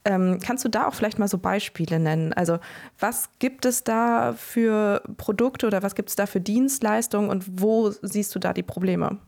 Ähm, 0.07 0.39
kannst 0.41 0.63
du 0.63 0.69
da 0.69 0.87
auch 0.87 0.93
vielleicht 0.93 1.19
mal 1.19 1.27
so 1.27 1.37
Beispiele 1.37 1.99
nennen? 1.99 2.31
Also 2.31 2.59
was 2.97 3.29
gibt 3.39 3.65
es 3.65 3.83
da 3.83 4.33
für 4.37 5.01
Produkte 5.17 5.67
oder 5.67 5.83
was 5.83 5.95
gibt 5.95 6.07
es 6.07 6.15
da 6.15 6.25
für 6.25 6.39
Dienstleistungen 6.39 7.29
und 7.29 7.43
wo 7.61 7.66
siehst 8.01 8.33
du 8.35 8.39
da 8.39 8.53
die 8.53 8.63
Probleme? 8.63 9.19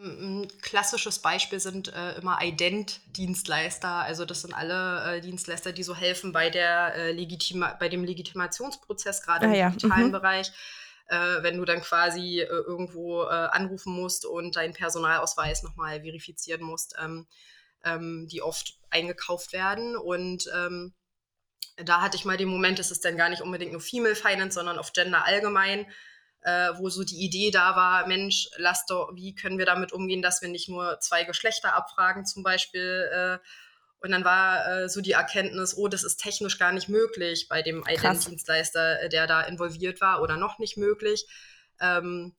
Ähm, 0.00 0.42
ein 0.42 0.48
klassisches 0.60 1.20
Beispiel 1.20 1.60
sind 1.60 1.92
äh, 1.94 2.18
immer 2.18 2.38
Ident-Dienstleister. 2.42 3.88
Also 3.88 4.24
das 4.24 4.42
sind 4.42 4.54
alle 4.54 5.16
äh, 5.16 5.20
Dienstleister, 5.20 5.72
die 5.72 5.82
so 5.82 5.94
helfen 5.94 6.32
bei, 6.32 6.50
der, 6.50 6.94
äh, 6.94 7.12
Legitima 7.12 7.76
bei 7.78 7.88
dem 7.88 8.04
Legitimationsprozess, 8.04 9.22
gerade 9.22 9.46
ah, 9.46 9.48
im 9.48 9.54
ja. 9.54 9.70
digitalen 9.70 10.08
mhm. 10.08 10.12
Bereich. 10.12 10.52
Äh, 11.06 11.42
wenn 11.42 11.58
du 11.58 11.64
dann 11.64 11.82
quasi 11.82 12.40
äh, 12.40 12.46
irgendwo 12.46 13.22
äh, 13.24 13.26
anrufen 13.26 13.92
musst 13.92 14.24
und 14.24 14.56
deinen 14.56 14.72
Personalausweis 14.72 15.62
nochmal 15.62 16.00
verifizieren 16.00 16.62
musst. 16.62 16.94
Ähm, 17.02 17.26
ähm, 17.84 18.28
die 18.30 18.42
oft 18.42 18.78
eingekauft 18.90 19.52
werden. 19.52 19.96
Und 19.96 20.48
ähm, 20.54 20.94
da 21.76 22.00
hatte 22.00 22.16
ich 22.16 22.24
mal 22.24 22.36
den 22.36 22.48
Moment, 22.48 22.78
es 22.78 22.90
ist 22.90 23.04
dann 23.04 23.16
gar 23.16 23.28
nicht 23.28 23.42
unbedingt 23.42 23.72
nur 23.72 23.80
Female 23.80 24.14
Finance, 24.14 24.54
sondern 24.54 24.78
auf 24.78 24.92
Gender 24.92 25.24
allgemein, 25.24 25.86
äh, 26.42 26.70
wo 26.76 26.88
so 26.88 27.04
die 27.04 27.24
Idee 27.24 27.50
da 27.50 27.76
war, 27.76 28.06
Mensch, 28.06 28.48
lass 28.56 28.86
doch, 28.86 29.12
wie 29.14 29.34
können 29.34 29.58
wir 29.58 29.66
damit 29.66 29.92
umgehen, 29.92 30.22
dass 30.22 30.42
wir 30.42 30.48
nicht 30.48 30.68
nur 30.68 30.98
zwei 31.00 31.24
Geschlechter 31.24 31.74
abfragen 31.74 32.26
zum 32.26 32.42
Beispiel. 32.42 33.08
Äh, 33.12 33.38
und 34.00 34.10
dann 34.10 34.24
war 34.24 34.66
äh, 34.66 34.88
so 34.88 35.00
die 35.00 35.12
Erkenntnis, 35.12 35.76
oh, 35.76 35.86
das 35.86 36.02
ist 36.02 36.16
technisch 36.16 36.58
gar 36.58 36.72
nicht 36.72 36.88
möglich 36.88 37.46
bei 37.48 37.62
dem 37.62 37.84
Ident-Dienstleister, 37.88 39.02
äh, 39.02 39.08
der 39.08 39.28
da 39.28 39.42
involviert 39.42 40.00
war 40.00 40.20
oder 40.20 40.36
noch 40.36 40.58
nicht 40.58 40.76
möglich. 40.76 41.26
Ähm, 41.80 42.34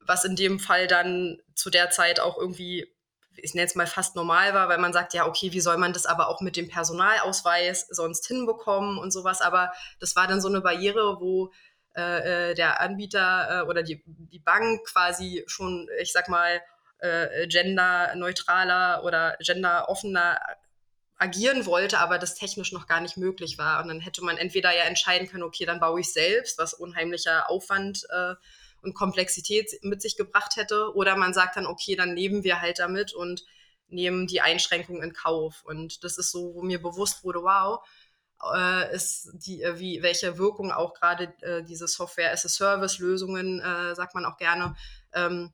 was 0.00 0.24
in 0.24 0.34
dem 0.34 0.58
Fall 0.58 0.88
dann 0.88 1.38
zu 1.54 1.70
der 1.70 1.90
Zeit 1.90 2.18
auch 2.18 2.38
irgendwie 2.38 2.92
ich 3.40 3.54
nenne 3.54 3.66
es 3.66 3.74
mal 3.74 3.86
fast 3.86 4.16
normal 4.16 4.52
war, 4.54 4.68
weil 4.68 4.78
man 4.78 4.92
sagt, 4.92 5.14
ja, 5.14 5.26
okay, 5.26 5.52
wie 5.52 5.60
soll 5.60 5.76
man 5.76 5.92
das 5.92 6.06
aber 6.06 6.28
auch 6.28 6.40
mit 6.40 6.56
dem 6.56 6.68
Personalausweis 6.68 7.86
sonst 7.88 8.26
hinbekommen 8.26 8.98
und 8.98 9.12
sowas. 9.12 9.40
Aber 9.40 9.72
das 10.00 10.16
war 10.16 10.26
dann 10.26 10.40
so 10.40 10.48
eine 10.48 10.60
Barriere, 10.60 11.20
wo 11.20 11.52
äh, 11.98 12.50
äh 12.50 12.54
der 12.54 12.80
Anbieter 12.80 13.62
äh, 13.64 13.68
oder 13.68 13.82
die, 13.82 14.02
die 14.06 14.38
Bank 14.38 14.84
quasi 14.86 15.44
schon, 15.46 15.88
ich 16.00 16.12
sag 16.12 16.28
mal, 16.28 16.62
äh, 16.98 17.46
genderneutraler 17.46 19.04
oder 19.04 19.36
genderoffener 19.40 20.38
agieren 21.18 21.66
wollte, 21.66 21.98
aber 21.98 22.18
das 22.18 22.36
technisch 22.36 22.72
noch 22.72 22.86
gar 22.86 23.00
nicht 23.00 23.16
möglich 23.16 23.58
war. 23.58 23.82
Und 23.82 23.88
dann 23.88 24.00
hätte 24.00 24.22
man 24.24 24.36
entweder 24.36 24.74
ja 24.74 24.84
entscheiden 24.84 25.28
können, 25.28 25.42
okay, 25.42 25.66
dann 25.66 25.80
baue 25.80 26.00
ich 26.00 26.12
selbst, 26.12 26.58
was 26.58 26.74
unheimlicher 26.74 27.50
Aufwand 27.50 28.06
äh, 28.10 28.34
und 28.82 28.94
Komplexität 28.94 29.70
mit 29.82 30.00
sich 30.00 30.16
gebracht 30.16 30.56
hätte. 30.56 30.94
Oder 30.94 31.16
man 31.16 31.34
sagt 31.34 31.56
dann, 31.56 31.66
okay, 31.66 31.96
dann 31.96 32.14
leben 32.14 32.44
wir 32.44 32.60
halt 32.60 32.78
damit 32.78 33.12
und 33.12 33.44
nehmen 33.88 34.26
die 34.28 34.40
Einschränkungen 34.40 35.02
in 35.02 35.12
Kauf. 35.12 35.64
Und 35.64 36.04
das 36.04 36.18
ist 36.18 36.30
so, 36.30 36.54
wo 36.54 36.62
mir 36.62 36.80
bewusst 36.80 37.24
wurde, 37.24 37.42
wow, 37.42 37.80
äh, 38.54 38.94
ist 38.94 39.30
die, 39.34 39.62
äh, 39.62 39.78
wie, 39.78 40.02
welche 40.02 40.38
Wirkung 40.38 40.72
auch 40.72 40.94
gerade 40.94 41.34
äh, 41.42 41.62
diese 41.62 41.88
Software-as-a-Service-Lösungen, 41.88 43.60
äh, 43.60 43.94
sagt 43.94 44.14
man 44.14 44.24
auch 44.24 44.36
gerne, 44.36 44.76
ähm, 45.12 45.52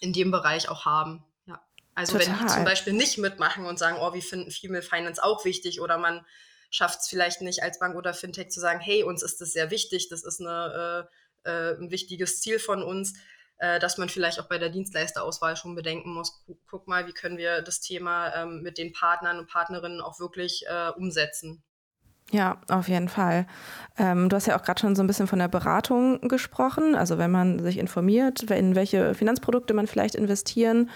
in 0.00 0.12
dem 0.12 0.30
Bereich 0.30 0.68
auch 0.68 0.84
haben. 0.84 1.24
Ja. 1.46 1.60
Also 1.94 2.18
Total. 2.18 2.32
wenn 2.32 2.46
die 2.46 2.52
zum 2.52 2.64
Beispiel 2.64 2.92
nicht 2.92 3.18
mitmachen 3.18 3.66
und 3.66 3.78
sagen, 3.78 3.98
oh, 4.00 4.12
wir 4.12 4.22
finden 4.22 4.50
Female 4.50 4.82
Finance 4.82 5.22
auch 5.22 5.44
wichtig 5.44 5.80
oder 5.80 5.98
man 5.98 6.24
schafft 6.70 7.00
es 7.00 7.08
vielleicht 7.08 7.40
nicht 7.40 7.62
als 7.62 7.78
Bank 7.78 7.96
oder 7.96 8.12
Fintech 8.12 8.50
zu 8.50 8.60
sagen, 8.60 8.80
hey, 8.80 9.02
uns 9.02 9.22
ist 9.22 9.40
das 9.40 9.52
sehr 9.52 9.70
wichtig, 9.70 10.08
das 10.08 10.22
ist 10.22 10.40
eine, 10.40 11.08
äh, 11.44 11.50
äh, 11.50 11.76
ein 11.78 11.90
wichtiges 11.90 12.40
Ziel 12.40 12.58
von 12.58 12.82
uns, 12.82 13.14
dass 13.60 13.98
man 13.98 14.08
vielleicht 14.08 14.38
auch 14.38 14.46
bei 14.46 14.58
der 14.58 14.68
Dienstleisterauswahl 14.68 15.56
schon 15.56 15.74
bedenken 15.74 16.14
muss, 16.14 16.44
gu 16.46 16.56
guck 16.70 16.86
mal, 16.86 17.08
wie 17.08 17.12
können 17.12 17.38
wir 17.38 17.60
das 17.60 17.80
Thema 17.80 18.32
ähm, 18.36 18.62
mit 18.62 18.78
den 18.78 18.92
Partnern 18.92 19.40
und 19.40 19.48
Partnerinnen 19.48 20.00
auch 20.00 20.20
wirklich 20.20 20.64
äh, 20.68 20.90
umsetzen. 20.90 21.64
Ja, 22.30 22.58
auf 22.68 22.88
jeden 22.88 23.08
Fall. 23.08 23.46
Ähm, 23.96 24.28
du 24.28 24.36
hast 24.36 24.46
ja 24.46 24.58
auch 24.58 24.62
gerade 24.62 24.78
schon 24.78 24.94
so 24.94 25.02
ein 25.02 25.06
bisschen 25.06 25.26
von 25.26 25.38
der 25.38 25.48
Beratung 25.48 26.20
gesprochen. 26.28 26.94
Also 26.94 27.16
wenn 27.16 27.30
man 27.30 27.58
sich 27.60 27.78
informiert, 27.78 28.42
in 28.50 28.74
welche 28.74 29.14
Finanzprodukte 29.14 29.72
man 29.72 29.86
vielleicht 29.86 30.14
investieren 30.14 30.90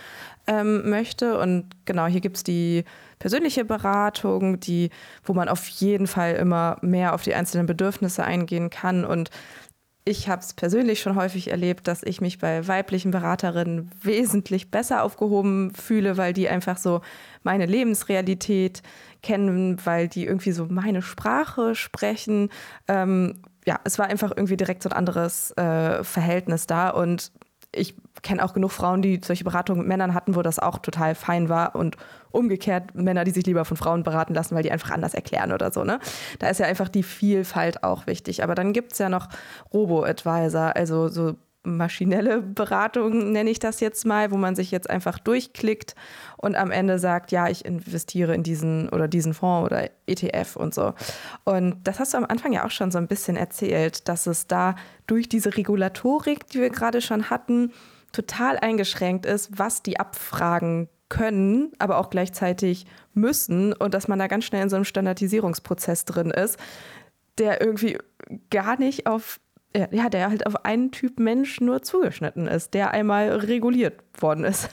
ähm, 0.46 0.90
möchte. 0.90 1.38
Und 1.38 1.70
genau, 1.86 2.06
hier 2.06 2.20
gibt 2.20 2.36
es 2.36 2.44
die 2.44 2.84
persönliche 3.18 3.64
Beratung, 3.64 4.60
die, 4.60 4.90
wo 5.24 5.32
man 5.32 5.48
auf 5.48 5.66
jeden 5.68 6.06
Fall 6.06 6.34
immer 6.34 6.76
mehr 6.82 7.14
auf 7.14 7.22
die 7.22 7.34
einzelnen 7.34 7.66
Bedürfnisse 7.66 8.24
eingehen 8.24 8.68
kann. 8.68 9.06
Und 9.06 9.30
ich 10.04 10.28
habe 10.28 10.42
es 10.42 10.52
persönlich 10.54 11.00
schon 11.00 11.14
häufig 11.14 11.50
erlebt, 11.50 11.86
dass 11.86 12.02
ich 12.02 12.20
mich 12.20 12.38
bei 12.38 12.66
weiblichen 12.66 13.12
Beraterinnen 13.12 13.90
wesentlich 14.02 14.70
besser 14.70 15.04
aufgehoben 15.04 15.72
fühle, 15.74 16.16
weil 16.16 16.32
die 16.32 16.48
einfach 16.48 16.76
so 16.76 17.02
meine 17.44 17.66
Lebensrealität 17.66 18.82
kennen, 19.22 19.78
weil 19.84 20.08
die 20.08 20.26
irgendwie 20.26 20.52
so 20.52 20.66
meine 20.66 21.02
Sprache 21.02 21.76
sprechen. 21.76 22.50
Ähm, 22.88 23.42
ja, 23.64 23.78
es 23.84 23.98
war 23.98 24.06
einfach 24.06 24.32
irgendwie 24.36 24.56
direkt 24.56 24.82
so 24.82 24.88
ein 24.88 24.96
anderes 24.96 25.52
äh, 25.52 26.02
Verhältnis 26.02 26.66
da 26.66 26.90
und 26.90 27.30
ich 27.74 27.94
kenne 28.22 28.44
auch 28.44 28.54
genug 28.54 28.70
Frauen, 28.70 29.02
die 29.02 29.20
solche 29.22 29.44
Beratungen 29.44 29.80
mit 29.80 29.88
Männern 29.88 30.14
hatten, 30.14 30.34
wo 30.34 30.42
das 30.42 30.58
auch 30.58 30.78
total 30.78 31.14
fein 31.14 31.48
war 31.48 31.74
und 31.74 31.96
umgekehrt 32.30 32.94
Männer, 32.94 33.24
die 33.24 33.30
sich 33.32 33.46
lieber 33.46 33.64
von 33.64 33.76
Frauen 33.76 34.02
beraten 34.02 34.34
lassen, 34.34 34.54
weil 34.54 34.62
die 34.62 34.72
einfach 34.72 34.90
anders 34.90 35.14
erklären 35.14 35.52
oder 35.52 35.72
so. 35.72 35.84
Ne? 35.84 35.98
Da 36.38 36.48
ist 36.48 36.60
ja 36.60 36.66
einfach 36.66 36.88
die 36.88 37.02
Vielfalt 37.02 37.82
auch 37.82 38.06
wichtig. 38.06 38.42
Aber 38.42 38.54
dann 38.54 38.72
gibt 38.72 38.92
es 38.92 38.98
ja 38.98 39.08
noch 39.08 39.28
Robo-Advisor, 39.72 40.76
also 40.76 41.08
so 41.08 41.34
maschinelle 41.64 42.42
Beratung 42.42 43.32
nenne 43.32 43.50
ich 43.50 43.58
das 43.58 43.80
jetzt 43.80 44.04
mal, 44.04 44.30
wo 44.32 44.36
man 44.36 44.56
sich 44.56 44.70
jetzt 44.70 44.90
einfach 44.90 45.18
durchklickt 45.18 45.94
und 46.36 46.56
am 46.56 46.70
Ende 46.70 46.98
sagt, 46.98 47.30
ja, 47.30 47.48
ich 47.48 47.64
investiere 47.64 48.34
in 48.34 48.42
diesen 48.42 48.88
oder 48.88 49.06
diesen 49.06 49.32
Fonds 49.32 49.66
oder 49.66 49.88
ETF 50.06 50.56
und 50.56 50.74
so. 50.74 50.94
Und 51.44 51.76
das 51.84 52.00
hast 52.00 52.14
du 52.14 52.18
am 52.18 52.24
Anfang 52.24 52.52
ja 52.52 52.64
auch 52.66 52.70
schon 52.70 52.90
so 52.90 52.98
ein 52.98 53.06
bisschen 53.06 53.36
erzählt, 53.36 54.08
dass 54.08 54.26
es 54.26 54.48
da 54.48 54.74
durch 55.06 55.28
diese 55.28 55.56
Regulatorik, 55.56 56.48
die 56.48 56.60
wir 56.60 56.70
gerade 56.70 57.00
schon 57.00 57.30
hatten, 57.30 57.72
total 58.12 58.58
eingeschränkt 58.58 59.26
ist, 59.26 59.58
was 59.58 59.82
die 59.82 59.98
abfragen 59.98 60.88
können, 61.08 61.72
aber 61.78 61.98
auch 61.98 62.10
gleichzeitig 62.10 62.86
müssen 63.12 63.72
und 63.72 63.92
dass 63.94 64.08
man 64.08 64.18
da 64.18 64.26
ganz 64.28 64.44
schnell 64.44 64.62
in 64.62 64.70
so 64.70 64.76
einem 64.76 64.84
Standardisierungsprozess 64.84 66.04
drin 66.04 66.30
ist, 66.30 66.58
der 67.38 67.60
irgendwie 67.60 67.98
gar 68.50 68.78
nicht 68.78 69.06
auf 69.06 69.40
ja, 69.74 70.10
der 70.10 70.28
halt 70.28 70.46
auf 70.46 70.66
einen 70.66 70.92
Typ 70.92 71.18
Mensch 71.18 71.60
nur 71.62 71.82
zugeschnitten 71.82 72.46
ist, 72.46 72.74
der 72.74 72.90
einmal 72.90 73.30
reguliert 73.30 74.02
worden 74.20 74.44
ist. 74.44 74.68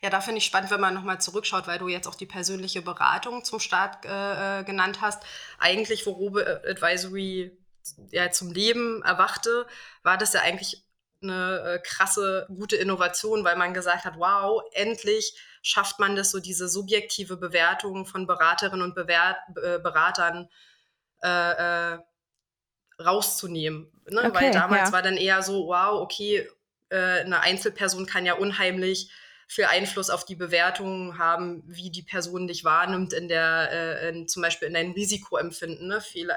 Ja, 0.00 0.10
da 0.10 0.20
finde 0.20 0.38
ich 0.38 0.44
spannend, 0.44 0.70
wenn 0.72 0.80
man 0.80 0.94
nochmal 0.94 1.20
zurückschaut, 1.20 1.68
weil 1.68 1.78
du 1.78 1.86
jetzt 1.86 2.08
auch 2.08 2.16
die 2.16 2.26
persönliche 2.26 2.82
Beratung 2.82 3.44
zum 3.44 3.60
Start 3.60 4.04
äh, 4.04 4.60
äh 4.60 4.64
genannt 4.64 5.00
hast. 5.00 5.22
Eigentlich, 5.60 6.06
wo 6.06 6.10
Robe 6.10 6.62
Advisory 6.68 7.56
ja, 8.10 8.30
zum 8.32 8.50
Leben 8.50 9.02
erwachte, 9.02 9.66
war 10.02 10.18
das 10.18 10.32
ja 10.32 10.40
eigentlich 10.40 10.84
eine 11.22 11.60
äh, 11.60 11.78
krasse, 11.78 12.46
gute 12.48 12.76
Innovation, 12.76 13.44
weil 13.44 13.56
man 13.56 13.74
gesagt 13.74 14.04
hat, 14.04 14.18
wow, 14.18 14.62
endlich 14.72 15.34
schafft 15.62 15.98
man 15.98 16.16
das, 16.16 16.30
so 16.30 16.40
diese 16.40 16.68
subjektive 16.68 17.36
Bewertung 17.36 18.06
von 18.06 18.26
Beraterinnen 18.26 18.82
und 18.82 18.94
Bewer 18.94 19.36
äh, 19.62 19.78
Beratern 19.78 20.48
äh, 21.22 21.94
äh, 21.94 21.98
rauszunehmen. 23.00 23.90
Ne? 24.10 24.24
Okay, 24.24 24.34
weil 24.34 24.52
damals 24.52 24.88
ja. 24.88 24.92
war 24.92 25.02
dann 25.02 25.16
eher 25.16 25.42
so, 25.42 25.68
wow, 25.68 26.00
okay, 26.00 26.48
äh, 26.90 27.20
eine 27.20 27.40
Einzelperson 27.40 28.06
kann 28.06 28.26
ja 28.26 28.34
unheimlich 28.34 29.10
viel 29.48 29.64
Einfluss 29.66 30.10
auf 30.10 30.24
die 30.24 30.34
Bewertung 30.34 31.18
haben, 31.18 31.62
wie 31.66 31.90
die 31.90 32.02
Person 32.02 32.46
dich 32.46 32.64
wahrnimmt 32.64 33.12
in 33.12 33.28
der, 33.28 33.70
äh, 33.70 34.08
in, 34.08 34.28
zum 34.28 34.42
Beispiel 34.42 34.68
in 34.68 34.74
deinem 34.74 34.92
Risikoempfinden. 34.92 35.86
Ne? 35.88 36.00
Viel, 36.00 36.30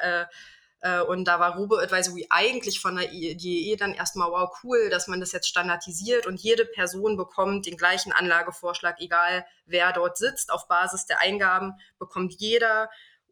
und 1.08 1.26
da 1.26 1.40
war 1.40 1.56
Robo 1.56 1.78
Advisory 1.78 2.28
eigentlich 2.30 2.80
von 2.80 2.96
der 2.98 3.12
IE 3.12 3.76
dann 3.76 3.94
erstmal, 3.94 4.30
wow, 4.30 4.56
cool, 4.64 4.90
dass 4.90 5.08
man 5.08 5.20
das 5.20 5.32
jetzt 5.32 5.48
standardisiert 5.48 6.28
und 6.28 6.40
jede 6.40 6.66
Person 6.66 7.18
bekommt 7.18 7.66
den 7.66 7.76
gleichen 7.76 8.12
Anlagevorschlag, 8.12 9.00
egal 9.00 9.46
wer 9.66 9.94
dort 9.94 10.18
sitzt. 10.18 10.52
Auf 10.52 10.68
Basis 10.68 11.08
der 11.08 11.22
Eingaben 11.22 11.74
bekommt 11.98 12.34
jeder 12.38 12.90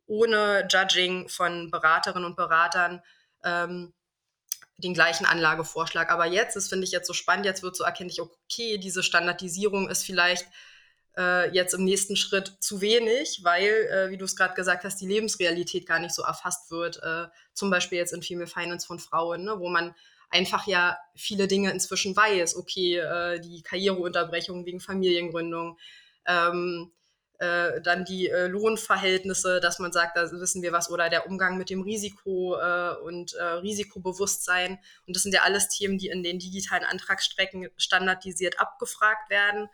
ohne 0.07 0.67
Judging 0.69 1.29
von 1.29 1.69
Beraterinnen 1.69 2.25
und 2.25 2.35
Beratern 2.35 3.03
ähm, 3.43 3.93
den 4.77 4.93
gleichen 4.93 5.25
Anlagevorschlag. 5.25 6.11
Aber 6.11 6.25
jetzt, 6.25 6.55
das 6.55 6.67
finde 6.67 6.85
ich 6.85 6.91
jetzt 6.91 7.07
so 7.07 7.13
spannend, 7.13 7.45
jetzt 7.45 7.63
wird 7.63 7.75
so 7.75 7.83
erkenntlich, 7.83 8.21
okay, 8.21 8.77
diese 8.77 9.03
Standardisierung 9.03 9.89
ist 9.89 10.03
vielleicht 10.03 10.47
äh, 11.17 11.49
jetzt 11.53 11.73
im 11.73 11.83
nächsten 11.83 12.15
Schritt 12.15 12.53
zu 12.59 12.81
wenig, 12.81 13.41
weil, 13.43 13.69
äh, 13.69 14.09
wie 14.09 14.17
du 14.17 14.25
es 14.25 14.35
gerade 14.35 14.53
gesagt 14.55 14.83
hast, 14.83 14.99
die 15.01 15.07
Lebensrealität 15.07 15.85
gar 15.85 15.99
nicht 15.99 16.13
so 16.13 16.23
erfasst 16.23 16.71
wird. 16.71 17.01
Äh, 17.03 17.27
zum 17.53 17.69
Beispiel 17.69 17.97
jetzt 17.97 18.13
in 18.13 18.23
Female 18.23 18.47
Finance 18.47 18.87
von 18.87 18.99
Frauen, 18.99 19.43
ne, 19.43 19.59
wo 19.59 19.69
man 19.69 19.93
einfach 20.29 20.65
ja 20.65 20.97
viele 21.15 21.47
Dinge 21.47 21.71
inzwischen 21.71 22.15
weiß. 22.15 22.55
Okay, 22.55 22.97
äh, 22.97 23.39
die 23.39 23.61
Karriereunterbrechung 23.61 24.65
wegen 24.65 24.79
Familiengründung, 24.79 25.77
ähm, 26.25 26.91
äh, 27.39 27.81
dann 27.81 28.05
die 28.05 28.29
äh, 28.29 28.47
Lohnverhältnisse, 28.47 29.59
dass 29.59 29.79
man 29.79 29.91
sagt, 29.91 30.17
da 30.17 30.31
wissen 30.31 30.61
wir 30.61 30.71
was, 30.71 30.89
oder 30.89 31.09
der 31.09 31.27
Umgang 31.27 31.57
mit 31.57 31.69
dem 31.69 31.81
Risiko 31.81 32.57
äh, 32.57 32.95
und 33.03 33.33
äh, 33.33 33.43
Risikobewusstsein. 33.43 34.79
Und 35.05 35.15
das 35.15 35.23
sind 35.23 35.33
ja 35.33 35.41
alles 35.41 35.69
Themen, 35.69 35.97
die 35.97 36.07
in 36.07 36.23
den 36.23 36.39
digitalen 36.39 36.85
Antragsstrecken 36.85 37.69
standardisiert 37.77 38.59
abgefragt 38.59 39.29
werden, 39.29 39.69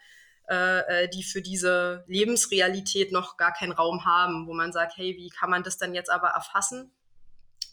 äh, 0.49 1.03
äh, 1.03 1.09
die 1.09 1.21
für 1.23 1.43
diese 1.43 2.03
Lebensrealität 2.07 3.11
noch 3.11 3.37
gar 3.37 3.53
keinen 3.53 3.71
Raum 3.71 4.05
haben, 4.05 4.47
wo 4.47 4.53
man 4.53 4.73
sagt, 4.73 4.97
hey, 4.97 5.15
wie 5.15 5.29
kann 5.29 5.51
man 5.51 5.61
das 5.61 5.77
dann 5.77 5.93
jetzt 5.93 6.09
aber 6.09 6.29
erfassen? 6.29 6.91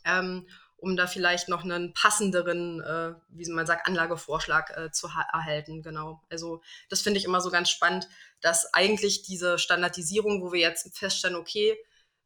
Ähm, 0.05 0.47
um 0.77 0.95
da 0.95 1.07
vielleicht 1.07 1.49
noch 1.49 1.65
einen 1.65 1.95
passenderen, 1.95 2.83
äh, 2.83 3.15
wie 3.31 3.51
man 3.51 3.67
sagt, 3.67 3.87
Anlagevorschlag 3.87 4.77
äh, 4.77 4.91
zu 4.91 5.07
erhalten. 5.07 5.83
Genau. 5.83 6.23
Also 6.29 6.61
das 6.91 7.01
finde 7.01 7.19
ich 7.19 7.25
immer 7.25 7.41
so 7.41 7.51
ganz 7.51 7.71
spannend, 7.71 8.09
dass 8.43 8.75
eigentlich 8.75 9.23
diese 9.23 9.59
Standardisierung, 9.59 10.43
wo 10.43 10.53
wir 10.53 10.61
jetzt 10.61 10.99
feststellen, 10.99 11.37
okay, 11.37 11.79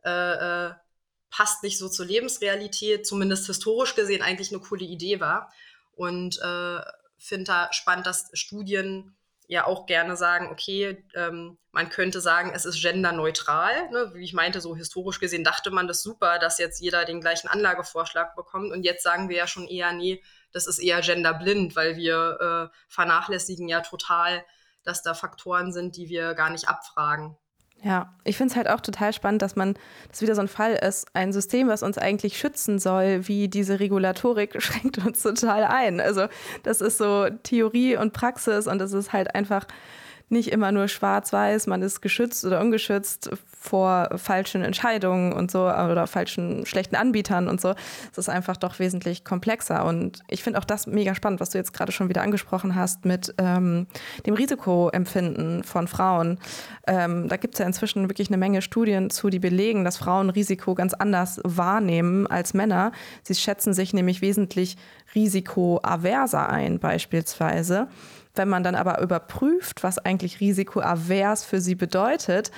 äh, 0.04 0.10
äh, 0.66 0.74
passt 1.30 1.62
nicht 1.62 1.78
so 1.78 1.88
zur 1.88 2.06
Lebensrealität, 2.06 3.06
zumindest 3.06 3.46
historisch 3.46 3.94
gesehen 3.94 4.22
eigentlich 4.22 4.50
eine 4.50 4.60
coole 4.60 4.84
Idee 4.84 5.20
war. 5.20 5.52
Und 5.92 6.40
äh, 6.40 6.80
finde 7.18 7.44
da 7.44 7.72
spannend, 7.72 8.06
dass 8.06 8.30
Studien 8.32 9.14
ja 9.50 9.66
auch 9.66 9.86
gerne 9.86 10.16
sagen, 10.16 10.48
okay, 10.52 11.04
ähm, 11.16 11.58
man 11.72 11.88
könnte 11.88 12.20
sagen, 12.20 12.52
es 12.54 12.64
ist 12.64 12.80
genderneutral. 12.80 13.90
Ne? 13.90 14.12
Wie 14.14 14.22
ich 14.22 14.32
meinte, 14.32 14.60
so 14.60 14.76
historisch 14.76 15.18
gesehen 15.18 15.42
dachte 15.42 15.72
man 15.72 15.88
das 15.88 16.04
super, 16.04 16.38
dass 16.38 16.58
jetzt 16.58 16.80
jeder 16.80 17.04
den 17.04 17.20
gleichen 17.20 17.48
Anlagevorschlag 17.48 18.36
bekommt. 18.36 18.70
Und 18.70 18.84
jetzt 18.84 19.02
sagen 19.02 19.28
wir 19.28 19.36
ja 19.36 19.48
schon 19.48 19.66
eher, 19.66 19.92
nee, 19.92 20.22
das 20.52 20.68
ist 20.68 20.78
eher 20.78 21.00
genderblind, 21.00 21.74
weil 21.74 21.96
wir 21.96 22.70
äh, 22.72 22.76
vernachlässigen 22.86 23.66
ja 23.66 23.80
total, 23.80 24.44
dass 24.84 25.02
da 25.02 25.14
Faktoren 25.14 25.72
sind, 25.72 25.96
die 25.96 26.08
wir 26.08 26.34
gar 26.34 26.50
nicht 26.50 26.68
abfragen. 26.68 27.36
Ja, 27.82 28.12
ich 28.24 28.36
finde 28.36 28.50
es 28.50 28.56
halt 28.56 28.68
auch 28.68 28.80
total 28.80 29.12
spannend, 29.14 29.40
dass 29.40 29.56
man, 29.56 29.74
das 30.10 30.20
wieder 30.20 30.34
so 30.34 30.42
ein 30.42 30.48
Fall 30.48 30.74
ist, 30.74 31.06
ein 31.14 31.32
System, 31.32 31.68
was 31.68 31.82
uns 31.82 31.96
eigentlich 31.96 32.36
schützen 32.36 32.78
soll, 32.78 33.26
wie 33.26 33.48
diese 33.48 33.80
Regulatorik, 33.80 34.54
schränkt 34.62 34.98
uns 34.98 35.22
total 35.22 35.64
ein. 35.64 36.00
Also 36.00 36.26
das 36.62 36.82
ist 36.82 36.98
so 36.98 37.28
Theorie 37.42 37.96
und 37.96 38.12
Praxis 38.12 38.66
und 38.66 38.78
das 38.78 38.92
ist 38.92 39.12
halt 39.12 39.34
einfach 39.34 39.66
nicht 40.30 40.52
immer 40.52 40.72
nur 40.72 40.88
schwarz-weiß, 40.88 41.66
man 41.66 41.82
ist 41.82 42.00
geschützt 42.00 42.44
oder 42.44 42.60
ungeschützt 42.60 43.30
vor 43.62 44.08
falschen 44.16 44.62
Entscheidungen 44.62 45.34
und 45.34 45.50
so 45.50 45.64
oder 45.64 46.06
falschen 46.06 46.64
schlechten 46.64 46.96
Anbietern 46.96 47.46
und 47.46 47.60
so. 47.60 47.74
Es 48.10 48.16
ist 48.16 48.30
einfach 48.30 48.56
doch 48.56 48.78
wesentlich 48.78 49.22
komplexer. 49.22 49.84
Und 49.84 50.20
ich 50.28 50.42
finde 50.42 50.58
auch 50.58 50.64
das 50.64 50.86
mega 50.86 51.14
spannend, 51.14 51.40
was 51.40 51.50
du 51.50 51.58
jetzt 51.58 51.74
gerade 51.74 51.92
schon 51.92 52.08
wieder 52.08 52.22
angesprochen 52.22 52.74
hast 52.74 53.04
mit 53.04 53.34
ähm, 53.36 53.86
dem 54.24 54.32
Risikoempfinden 54.32 55.62
von 55.62 55.88
Frauen. 55.88 56.38
Ähm, 56.86 57.28
da 57.28 57.36
gibt 57.36 57.54
es 57.54 57.58
ja 57.58 57.66
inzwischen 57.66 58.08
wirklich 58.08 58.28
eine 58.28 58.38
Menge 58.38 58.62
Studien 58.62 59.10
zu, 59.10 59.28
die 59.28 59.38
belegen, 59.38 59.84
dass 59.84 59.98
Frauen 59.98 60.30
Risiko 60.30 60.74
ganz 60.74 60.94
anders 60.94 61.38
wahrnehmen 61.44 62.26
als 62.26 62.54
Männer. 62.54 62.92
Sie 63.24 63.34
schätzen 63.34 63.74
sich 63.74 63.92
nämlich 63.92 64.22
wesentlich 64.22 64.78
risikoaverser 65.14 66.48
ein, 66.48 66.78
beispielsweise. 66.78 67.88
Wenn 68.34 68.48
man 68.48 68.62
dann 68.62 68.74
aber 68.74 69.00
überprüft, 69.00 69.82
was 69.82 69.98
eigentlich 69.98 70.40
risikoavers 70.40 71.44
für 71.44 71.60
sie 71.60 71.74
bedeutet, 71.74 72.50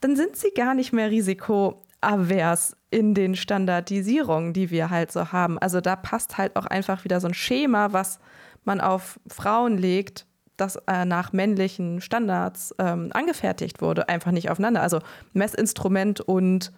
dann 0.00 0.16
sind 0.16 0.36
sie 0.36 0.50
gar 0.50 0.74
nicht 0.74 0.92
mehr 0.92 1.10
risikoavers 1.10 2.76
in 2.90 3.14
den 3.14 3.34
Standardisierungen, 3.34 4.52
die 4.52 4.70
wir 4.70 4.90
halt 4.90 5.10
so 5.10 5.32
haben. 5.32 5.58
Also 5.58 5.80
da 5.80 5.96
passt 5.96 6.38
halt 6.38 6.56
auch 6.56 6.66
einfach 6.66 7.04
wieder 7.04 7.20
so 7.20 7.28
ein 7.28 7.34
Schema, 7.34 7.92
was 7.92 8.18
man 8.64 8.80
auf 8.80 9.18
Frauen 9.28 9.78
legt, 9.78 10.26
das 10.56 10.76
äh, 10.86 11.04
nach 11.04 11.32
männlichen 11.32 12.00
Standards 12.00 12.74
ähm, 12.78 13.10
angefertigt 13.12 13.82
wurde, 13.82 14.08
einfach 14.08 14.32
nicht 14.32 14.50
aufeinander. 14.50 14.82
Also 14.82 15.00
Messinstrument 15.32 16.20
und 16.20 16.72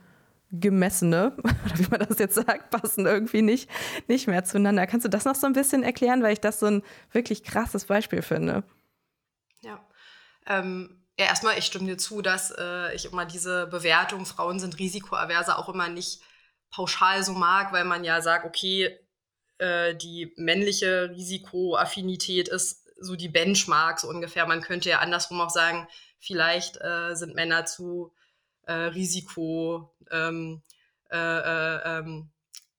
gemessene, 0.50 1.36
oder 1.42 1.78
wie 1.78 1.86
man 1.90 2.00
das 2.00 2.18
jetzt 2.18 2.34
sagt, 2.34 2.70
passen 2.70 3.06
irgendwie 3.06 3.42
nicht, 3.42 3.68
nicht 4.06 4.26
mehr 4.26 4.44
zueinander. 4.44 4.86
Kannst 4.86 5.04
du 5.04 5.10
das 5.10 5.24
noch 5.24 5.34
so 5.34 5.46
ein 5.46 5.52
bisschen 5.52 5.82
erklären, 5.82 6.22
weil 6.22 6.32
ich 6.32 6.40
das 6.40 6.60
so 6.60 6.66
ein 6.66 6.82
wirklich 7.12 7.44
krasses 7.44 7.84
Beispiel 7.84 8.22
finde? 8.22 8.64
Ja. 9.62 9.86
Ähm, 10.46 11.04
ja, 11.18 11.26
erstmal, 11.26 11.58
ich 11.58 11.66
stimme 11.66 11.86
dir 11.86 11.98
zu, 11.98 12.22
dass 12.22 12.54
äh, 12.56 12.94
ich 12.94 13.06
immer 13.06 13.26
diese 13.26 13.66
Bewertung, 13.66 14.24
Frauen 14.24 14.60
sind 14.60 14.78
risikoaverser, 14.78 15.58
auch 15.58 15.68
immer 15.68 15.88
nicht 15.88 16.20
pauschal 16.70 17.22
so 17.24 17.32
mag, 17.32 17.72
weil 17.72 17.84
man 17.84 18.04
ja 18.04 18.20
sagt, 18.20 18.44
okay, 18.44 18.96
äh, 19.58 19.94
die 19.96 20.32
männliche 20.36 21.10
Risikoaffinität 21.10 22.48
ist 22.48 22.86
so 23.00 23.16
die 23.16 23.28
Benchmark 23.28 24.00
so 24.00 24.08
ungefähr. 24.08 24.46
Man 24.46 24.60
könnte 24.60 24.90
ja 24.90 24.98
andersrum 25.00 25.40
auch 25.40 25.50
sagen, 25.50 25.88
vielleicht 26.18 26.80
äh, 26.80 27.14
sind 27.14 27.34
Männer 27.34 27.64
zu 27.64 28.12
äh, 28.66 28.72
Risiko 28.72 29.94
ähm, 30.10 30.62
äh, 31.10 31.16
äh, 31.16 31.98
ähm, 31.98 32.30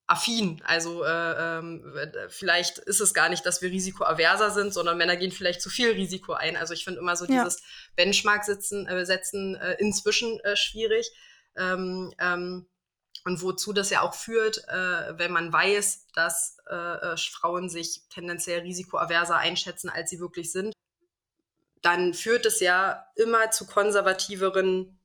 affin. 0.07 0.61
Also 0.65 1.03
äh, 1.03 1.59
ähm, 1.59 1.83
vielleicht 2.29 2.79
ist 2.79 2.99
es 2.99 3.13
gar 3.13 3.29
nicht, 3.29 3.45
dass 3.45 3.61
wir 3.61 3.69
risikoaverser 3.69 4.51
sind, 4.51 4.73
sondern 4.73 4.97
Männer 4.97 5.15
gehen 5.15 5.31
vielleicht 5.31 5.61
zu 5.61 5.69
viel 5.69 5.91
Risiko 5.91 6.33
ein. 6.33 6.57
Also 6.57 6.73
ich 6.73 6.83
finde 6.83 6.99
immer 6.99 7.15
so 7.15 7.25
ja. 7.25 7.43
dieses 7.43 7.61
Benchmark-Setzen 7.95 8.87
äh, 8.87 9.05
setzen, 9.05 9.55
äh, 9.55 9.75
inzwischen 9.79 10.39
äh, 10.41 10.55
schwierig. 10.55 11.11
Ähm, 11.55 12.13
ähm, 12.19 12.67
und 13.25 13.41
wozu 13.41 13.73
das 13.73 13.89
ja 13.89 14.01
auch 14.01 14.15
führt, 14.15 14.67
äh, 14.67 15.17
wenn 15.17 15.31
man 15.31 15.53
weiß, 15.53 16.07
dass 16.13 16.57
äh, 16.67 17.17
Frauen 17.17 17.69
sich 17.69 18.03
tendenziell 18.09 18.61
risikoaverser 18.61 19.37
einschätzen, 19.37 19.89
als 19.89 20.09
sie 20.09 20.19
wirklich 20.19 20.51
sind, 20.51 20.73
dann 21.81 22.13
führt 22.13 22.45
es 22.45 22.59
ja 22.59 23.05
immer 23.15 23.51
zu 23.51 23.67
konservativeren 23.67 24.98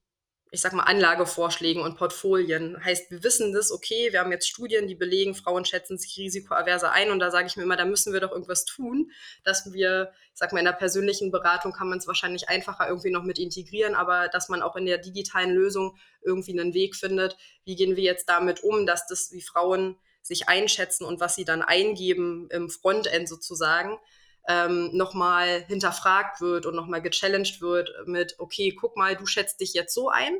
ich 0.54 0.60
sag 0.60 0.72
mal, 0.72 0.84
Anlagevorschlägen 0.84 1.82
und 1.82 1.96
Portfolien. 1.96 2.82
Heißt, 2.82 3.10
wir 3.10 3.24
wissen 3.24 3.52
das, 3.52 3.72
okay, 3.72 4.12
wir 4.12 4.20
haben 4.20 4.30
jetzt 4.30 4.48
Studien, 4.48 4.86
die 4.86 4.94
belegen, 4.94 5.34
Frauen 5.34 5.64
schätzen 5.64 5.98
sich 5.98 6.16
risikoaverser 6.16 6.92
ein 6.92 7.10
und 7.10 7.18
da 7.18 7.32
sage 7.32 7.48
ich 7.48 7.56
mir 7.56 7.64
immer, 7.64 7.76
da 7.76 7.84
müssen 7.84 8.12
wir 8.12 8.20
doch 8.20 8.30
irgendwas 8.30 8.64
tun, 8.64 9.10
dass 9.42 9.72
wir, 9.72 10.12
ich 10.32 10.38
sag 10.38 10.52
mal, 10.52 10.60
in 10.60 10.64
der 10.64 10.72
persönlichen 10.72 11.32
Beratung 11.32 11.72
kann 11.72 11.88
man 11.88 11.98
es 11.98 12.06
wahrscheinlich 12.06 12.48
einfacher 12.48 12.88
irgendwie 12.88 13.10
noch 13.10 13.24
mit 13.24 13.40
integrieren, 13.40 13.96
aber 13.96 14.28
dass 14.28 14.48
man 14.48 14.62
auch 14.62 14.76
in 14.76 14.86
der 14.86 14.98
digitalen 14.98 15.50
Lösung 15.50 15.98
irgendwie 16.22 16.58
einen 16.58 16.72
Weg 16.72 16.94
findet, 16.94 17.36
wie 17.64 17.74
gehen 17.74 17.96
wir 17.96 18.04
jetzt 18.04 18.28
damit 18.28 18.62
um, 18.62 18.86
dass 18.86 19.08
das, 19.08 19.32
wie 19.32 19.42
Frauen 19.42 19.96
sich 20.22 20.48
einschätzen 20.48 21.04
und 21.04 21.18
was 21.18 21.34
sie 21.34 21.44
dann 21.44 21.62
eingeben 21.62 22.48
im 22.50 22.70
Frontend 22.70 23.28
sozusagen, 23.28 23.98
ähm, 24.48 24.90
nochmal 24.92 25.64
hinterfragt 25.66 26.40
wird 26.40 26.66
und 26.66 26.74
nochmal 26.74 27.02
gechallenged 27.02 27.60
wird 27.60 27.90
mit, 28.06 28.36
okay, 28.38 28.74
guck 28.78 28.96
mal, 28.96 29.16
du 29.16 29.26
schätzt 29.26 29.60
dich 29.60 29.74
jetzt 29.74 29.94
so 29.94 30.08
ein. 30.10 30.38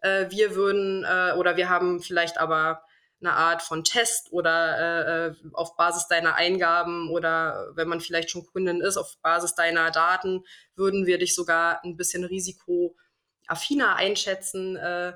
Äh, 0.00 0.26
wir 0.30 0.54
würden, 0.54 1.04
äh, 1.04 1.34
oder 1.36 1.56
wir 1.56 1.68
haben 1.68 2.00
vielleicht 2.00 2.38
aber 2.38 2.82
eine 3.20 3.32
Art 3.32 3.62
von 3.62 3.82
Test 3.84 4.32
oder 4.32 4.78
äh, 4.78 5.26
äh, 5.28 5.34
auf 5.54 5.76
Basis 5.76 6.06
deiner 6.06 6.36
Eingaben 6.36 7.10
oder 7.10 7.72
wenn 7.74 7.88
man 7.88 8.00
vielleicht 8.00 8.30
schon 8.30 8.46
Kundin 8.46 8.80
ist, 8.80 8.96
auf 8.96 9.16
Basis 9.22 9.54
deiner 9.54 9.90
Daten, 9.90 10.44
würden 10.76 11.06
wir 11.06 11.18
dich 11.18 11.34
sogar 11.34 11.82
ein 11.84 11.96
bisschen 11.96 12.24
risikoaffiner 12.24 13.96
einschätzen. 13.96 14.76
Äh, 14.76 15.14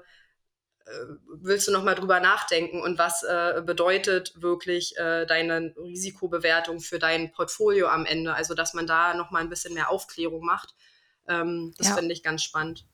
willst 1.28 1.68
du 1.68 1.72
noch 1.72 1.84
mal 1.84 1.94
drüber 1.94 2.20
nachdenken 2.20 2.80
und 2.80 2.98
was 2.98 3.22
äh, 3.22 3.62
bedeutet 3.64 4.34
wirklich 4.40 4.96
äh, 4.98 5.26
deine 5.26 5.74
Risikobewertung 5.76 6.80
für 6.80 6.98
dein 6.98 7.32
Portfolio 7.32 7.88
am 7.88 8.06
Ende? 8.06 8.34
Also, 8.34 8.54
dass 8.54 8.74
man 8.74 8.86
da 8.86 9.14
noch 9.14 9.30
mal 9.30 9.40
ein 9.40 9.48
bisschen 9.48 9.74
mehr 9.74 9.90
Aufklärung 9.90 10.44
macht. 10.44 10.74
Ähm, 11.28 11.74
das 11.78 11.88
ja. 11.88 11.94
finde 11.94 12.12
ich 12.12 12.22
ganz 12.22 12.42
spannend. 12.42 12.84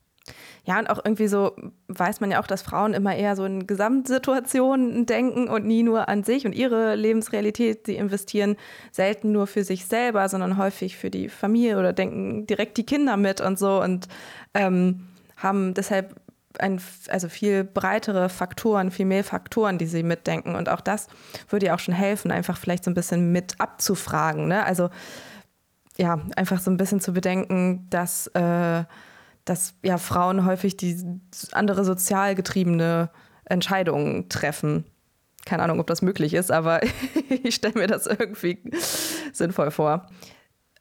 Ja, 0.64 0.78
und 0.78 0.90
auch 0.90 1.00
irgendwie 1.02 1.28
so 1.28 1.56
weiß 1.88 2.20
man 2.20 2.30
ja 2.30 2.40
auch, 2.40 2.46
dass 2.46 2.62
Frauen 2.62 2.92
immer 2.92 3.16
eher 3.16 3.36
so 3.36 3.44
in 3.44 3.66
Gesamtsituationen 3.66 5.06
denken 5.06 5.48
und 5.48 5.64
nie 5.64 5.82
nur 5.82 6.08
an 6.08 6.24
sich 6.24 6.44
und 6.44 6.54
ihre 6.54 6.94
Lebensrealität. 6.94 7.86
Sie 7.86 7.96
investieren 7.96 8.56
selten 8.92 9.32
nur 9.32 9.46
für 9.46 9.64
sich 9.64 9.86
selber, 9.86 10.28
sondern 10.28 10.58
häufig 10.58 10.96
für 10.96 11.10
die 11.10 11.28
Familie 11.28 11.78
oder 11.78 11.92
denken 11.92 12.46
direkt 12.46 12.76
die 12.76 12.84
Kinder 12.84 13.16
mit 13.16 13.40
und 13.40 13.58
so 13.58 13.82
und 13.82 14.08
ähm, 14.54 15.08
haben 15.36 15.72
deshalb 15.74 16.14
ein, 16.60 16.80
also 17.08 17.28
viel 17.28 17.64
breitere 17.64 18.28
Faktoren, 18.28 18.90
viel 18.90 19.06
mehr 19.06 19.24
Faktoren, 19.24 19.78
die 19.78 19.86
sie 19.86 20.02
mitdenken. 20.02 20.54
Und 20.54 20.68
auch 20.68 20.80
das 20.80 21.08
würde 21.48 21.66
ja 21.66 21.74
auch 21.74 21.78
schon 21.78 21.94
helfen, 21.94 22.30
einfach 22.30 22.58
vielleicht 22.58 22.84
so 22.84 22.90
ein 22.90 22.94
bisschen 22.94 23.32
mit 23.32 23.60
abzufragen. 23.60 24.48
Ne? 24.48 24.64
Also 24.64 24.90
ja, 25.96 26.20
einfach 26.36 26.60
so 26.60 26.70
ein 26.70 26.76
bisschen 26.76 27.00
zu 27.00 27.12
bedenken, 27.12 27.86
dass, 27.90 28.28
äh, 28.28 28.84
dass 29.44 29.74
ja 29.82 29.98
Frauen 29.98 30.44
häufig 30.44 30.76
die 30.76 31.20
andere 31.52 31.84
sozial 31.84 32.34
getriebene 32.34 33.10
Entscheidungen 33.44 34.28
treffen. 34.28 34.84
Keine 35.44 35.62
Ahnung, 35.62 35.80
ob 35.80 35.86
das 35.86 36.02
möglich 36.02 36.34
ist, 36.34 36.52
aber 36.52 36.80
ich 37.42 37.56
stelle 37.56 37.74
mir 37.74 37.86
das 37.86 38.06
irgendwie 38.06 38.62
sinnvoll 39.32 39.70
vor. 39.70 40.06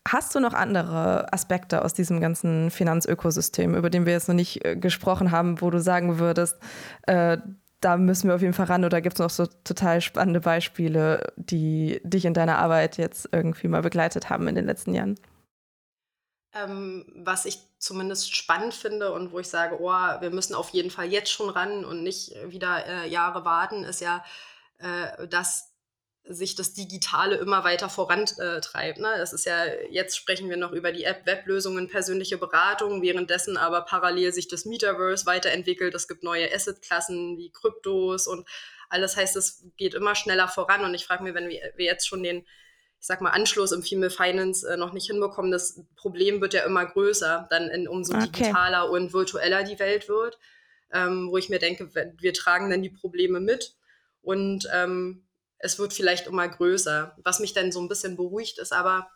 Hast 0.07 0.33
du 0.33 0.39
noch 0.39 0.53
andere 0.53 1.31
Aspekte 1.33 1.83
aus 1.83 1.93
diesem 1.93 2.21
ganzen 2.21 2.71
Finanzökosystem, 2.71 3.75
über 3.75 3.89
den 3.89 4.05
wir 4.05 4.13
jetzt 4.13 4.29
noch 4.29 4.35
nicht 4.35 4.63
äh, 4.63 4.75
gesprochen 4.75 5.31
haben, 5.31 5.59
wo 5.61 5.69
du 5.69 5.81
sagen 5.81 6.19
würdest, 6.19 6.57
äh, 7.03 7.37
da 7.81 7.97
müssen 7.97 8.27
wir 8.27 8.35
auf 8.35 8.41
jeden 8.41 8.53
Fall 8.53 8.67
ran 8.67 8.85
oder 8.85 9.01
gibt 9.01 9.15
es 9.15 9.19
noch 9.19 9.29
so 9.29 9.45
total 9.63 10.01
spannende 10.01 10.39
Beispiele, 10.39 11.33
die 11.35 12.01
dich 12.03 12.25
in 12.25 12.33
deiner 12.33 12.57
Arbeit 12.57 12.97
jetzt 12.97 13.29
irgendwie 13.31 13.67
mal 13.67 13.81
begleitet 13.81 14.29
haben 14.29 14.47
in 14.47 14.55
den 14.55 14.65
letzten 14.65 14.93
Jahren? 14.93 15.19
Ähm, 16.53 17.05
was 17.15 17.45
ich 17.45 17.59
zumindest 17.77 18.35
spannend 18.35 18.73
finde 18.73 19.13
und 19.13 19.31
wo 19.31 19.39
ich 19.39 19.47
sage, 19.47 19.77
oh, 19.79 19.91
wir 19.91 20.31
müssen 20.31 20.55
auf 20.55 20.69
jeden 20.69 20.89
Fall 20.89 21.07
jetzt 21.07 21.31
schon 21.31 21.49
ran 21.49 21.85
und 21.85 22.01
nicht 22.01 22.33
wieder 22.47 22.85
äh, 22.87 23.09
Jahre 23.09 23.45
warten, 23.45 23.83
ist 23.83 24.01
ja, 24.01 24.23
äh, 24.79 25.27
dass 25.27 25.66
sich 26.29 26.55
das 26.55 26.73
Digitale 26.73 27.35
immer 27.37 27.63
weiter 27.63 27.89
vorantreibt. 27.89 28.99
Ne? 28.99 29.13
Das 29.17 29.33
ist 29.33 29.45
ja, 29.45 29.65
jetzt 29.89 30.17
sprechen 30.17 30.49
wir 30.49 30.57
noch 30.57 30.71
über 30.71 30.91
die 30.91 31.03
App, 31.03 31.25
Weblösungen, 31.25 31.87
persönliche 31.87 32.37
Beratung, 32.37 33.01
währenddessen 33.01 33.57
aber 33.57 33.81
parallel 33.81 34.33
sich 34.33 34.47
das 34.47 34.65
Metaverse 34.65 35.25
weiterentwickelt. 35.25 35.95
Es 35.95 36.07
gibt 36.07 36.23
neue 36.23 36.53
Assetklassen 36.53 37.37
wie 37.37 37.51
Kryptos 37.51 38.27
und 38.27 38.47
alles 38.89 39.17
heißt, 39.17 39.35
es 39.35 39.65
geht 39.77 39.93
immer 39.93 40.15
schneller 40.15 40.47
voran. 40.47 40.83
Und 40.83 40.93
ich 40.93 41.05
frage 41.05 41.23
mich, 41.23 41.33
wenn 41.33 41.49
wir, 41.49 41.59
wir, 41.75 41.85
jetzt 41.85 42.07
schon 42.07 42.23
den, 42.23 42.39
ich 42.39 43.07
sag 43.07 43.21
mal, 43.21 43.31
Anschluss 43.31 43.71
im 43.71 43.83
Female 43.83 44.11
Finance 44.11 44.67
äh, 44.67 44.77
noch 44.77 44.93
nicht 44.93 45.07
hinbekommen, 45.07 45.51
das 45.51 45.81
Problem 45.95 46.41
wird 46.41 46.53
ja 46.53 46.63
immer 46.65 46.85
größer, 46.85 47.47
dann 47.49 47.69
in, 47.69 47.87
umso 47.87 48.13
okay. 48.13 48.29
digitaler 48.31 48.89
und 48.89 49.13
virtueller 49.13 49.63
die 49.63 49.79
Welt 49.79 50.09
wird. 50.09 50.39
Ähm, 50.91 51.29
wo 51.29 51.37
ich 51.37 51.49
mir 51.49 51.59
denke, 51.59 51.89
wir 51.93 52.33
tragen 52.33 52.69
dann 52.69 52.81
die 52.81 52.89
Probleme 52.89 53.41
mit. 53.41 53.75
Und 54.21 54.67
ähm, 54.73 55.26
es 55.59 55.79
wird 55.79 55.93
vielleicht 55.93 56.27
immer 56.27 56.47
größer. 56.47 57.15
Was 57.23 57.39
mich 57.39 57.53
dann 57.53 57.71
so 57.71 57.81
ein 57.81 57.87
bisschen 57.87 58.15
beruhigt, 58.15 58.59
ist 58.59 58.73
aber 58.73 59.09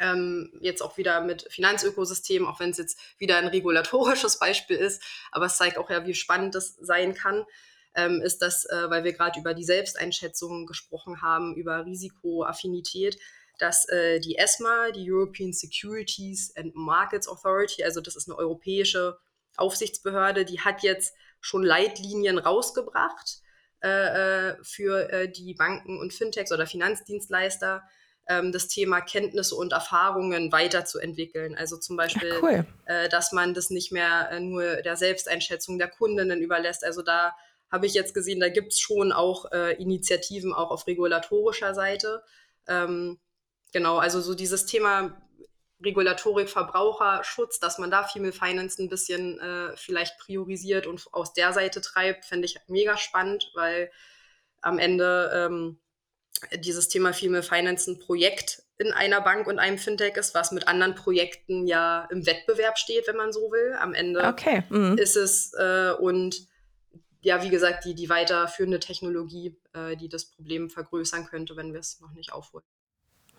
ähm, 0.00 0.52
jetzt 0.60 0.82
auch 0.82 0.96
wieder 0.96 1.20
mit 1.20 1.46
Finanzökosystemen, 1.50 2.48
auch 2.48 2.60
wenn 2.60 2.70
es 2.70 2.78
jetzt 2.78 2.98
wieder 3.18 3.36
ein 3.38 3.46
regulatorisches 3.46 4.38
Beispiel 4.38 4.76
ist, 4.76 5.02
aber 5.30 5.46
es 5.46 5.56
zeigt 5.56 5.78
auch 5.78 5.90
ja, 5.90 6.06
wie 6.06 6.14
spannend 6.14 6.54
das 6.54 6.76
sein 6.80 7.14
kann, 7.14 7.44
ähm, 7.94 8.22
ist 8.22 8.42
das, 8.42 8.64
äh, 8.64 8.90
weil 8.90 9.04
wir 9.04 9.12
gerade 9.12 9.38
über 9.38 9.54
die 9.54 9.64
Selbsteinschätzung 9.64 10.66
gesprochen 10.66 11.22
haben, 11.22 11.54
über 11.54 11.84
Risikoaffinität, 11.84 13.18
dass 13.58 13.88
äh, 13.90 14.18
die 14.18 14.36
ESMA, 14.36 14.90
die 14.90 15.10
European 15.10 15.52
Securities 15.52 16.56
and 16.56 16.74
Markets 16.74 17.28
Authority, 17.28 17.84
also 17.84 18.00
das 18.00 18.16
ist 18.16 18.28
eine 18.28 18.38
europäische 18.38 19.18
Aufsichtsbehörde, 19.56 20.44
die 20.44 20.60
hat 20.60 20.82
jetzt 20.82 21.14
schon 21.40 21.62
Leitlinien 21.62 22.38
rausgebracht 22.38 23.41
äh, 23.82 24.50
äh, 24.50 24.56
für 24.62 25.10
äh, 25.10 25.28
die 25.28 25.54
Banken 25.54 25.98
und 25.98 26.12
Fintechs 26.12 26.52
oder 26.52 26.66
Finanzdienstleister, 26.66 27.82
ähm, 28.28 28.52
das 28.52 28.68
Thema 28.68 29.00
Kenntnisse 29.00 29.56
und 29.56 29.72
Erfahrungen 29.72 30.52
weiterzuentwickeln. 30.52 31.56
Also 31.56 31.76
zum 31.76 31.96
Beispiel, 31.96 32.32
cool. 32.42 32.66
äh, 32.86 33.08
dass 33.08 33.32
man 33.32 33.54
das 33.54 33.70
nicht 33.70 33.90
mehr 33.90 34.30
äh, 34.30 34.40
nur 34.40 34.82
der 34.82 34.96
Selbsteinschätzung 34.96 35.78
der 35.78 35.88
Kundinnen 35.88 36.40
überlässt. 36.40 36.84
Also 36.84 37.02
da 37.02 37.34
habe 37.70 37.86
ich 37.86 37.94
jetzt 37.94 38.14
gesehen, 38.14 38.38
da 38.38 38.50
gibt 38.50 38.72
es 38.72 38.80
schon 38.80 39.12
auch 39.12 39.50
äh, 39.50 39.74
Initiativen 39.82 40.52
auch 40.52 40.70
auf 40.70 40.86
regulatorischer 40.86 41.74
Seite. 41.74 42.22
Ähm, 42.68 43.18
genau, 43.72 43.98
also 43.98 44.20
so 44.20 44.34
dieses 44.34 44.66
Thema 44.66 45.20
Regulatorik, 45.84 46.48
Verbraucherschutz, 46.48 47.58
dass 47.58 47.78
man 47.78 47.90
da 47.90 48.04
Female 48.04 48.32
Finance 48.32 48.82
ein 48.82 48.88
bisschen 48.88 49.40
äh, 49.40 49.76
vielleicht 49.76 50.18
priorisiert 50.18 50.86
und 50.86 51.06
aus 51.12 51.32
der 51.32 51.52
Seite 51.52 51.80
treibt, 51.80 52.24
fände 52.24 52.46
ich 52.46 52.58
mega 52.68 52.96
spannend, 52.96 53.50
weil 53.54 53.90
am 54.60 54.78
Ende 54.78 55.30
ähm, 55.34 55.78
dieses 56.58 56.88
Thema 56.88 57.12
Female 57.12 57.42
Finance 57.42 57.90
ein 57.90 57.98
Projekt 57.98 58.62
in 58.78 58.92
einer 58.92 59.20
Bank 59.20 59.46
und 59.46 59.58
einem 59.58 59.78
Fintech 59.78 60.16
ist, 60.16 60.34
was 60.34 60.52
mit 60.52 60.66
anderen 60.66 60.94
Projekten 60.94 61.66
ja 61.66 62.08
im 62.10 62.26
Wettbewerb 62.26 62.78
steht, 62.78 63.06
wenn 63.06 63.16
man 63.16 63.32
so 63.32 63.52
will. 63.52 63.76
Am 63.78 63.94
Ende 63.94 64.24
okay. 64.24 64.64
mhm. 64.70 64.98
ist 64.98 65.16
es 65.16 65.52
äh, 65.54 65.92
und 65.98 66.48
ja, 67.20 67.42
wie 67.42 67.50
gesagt, 67.50 67.84
die, 67.84 67.94
die 67.94 68.08
weiterführende 68.08 68.80
Technologie, 68.80 69.56
äh, 69.74 69.96
die 69.96 70.08
das 70.08 70.24
Problem 70.24 70.68
vergrößern 70.70 71.26
könnte, 71.26 71.56
wenn 71.56 71.72
wir 71.72 71.80
es 71.80 72.00
noch 72.00 72.12
nicht 72.12 72.32
aufholen. 72.32 72.64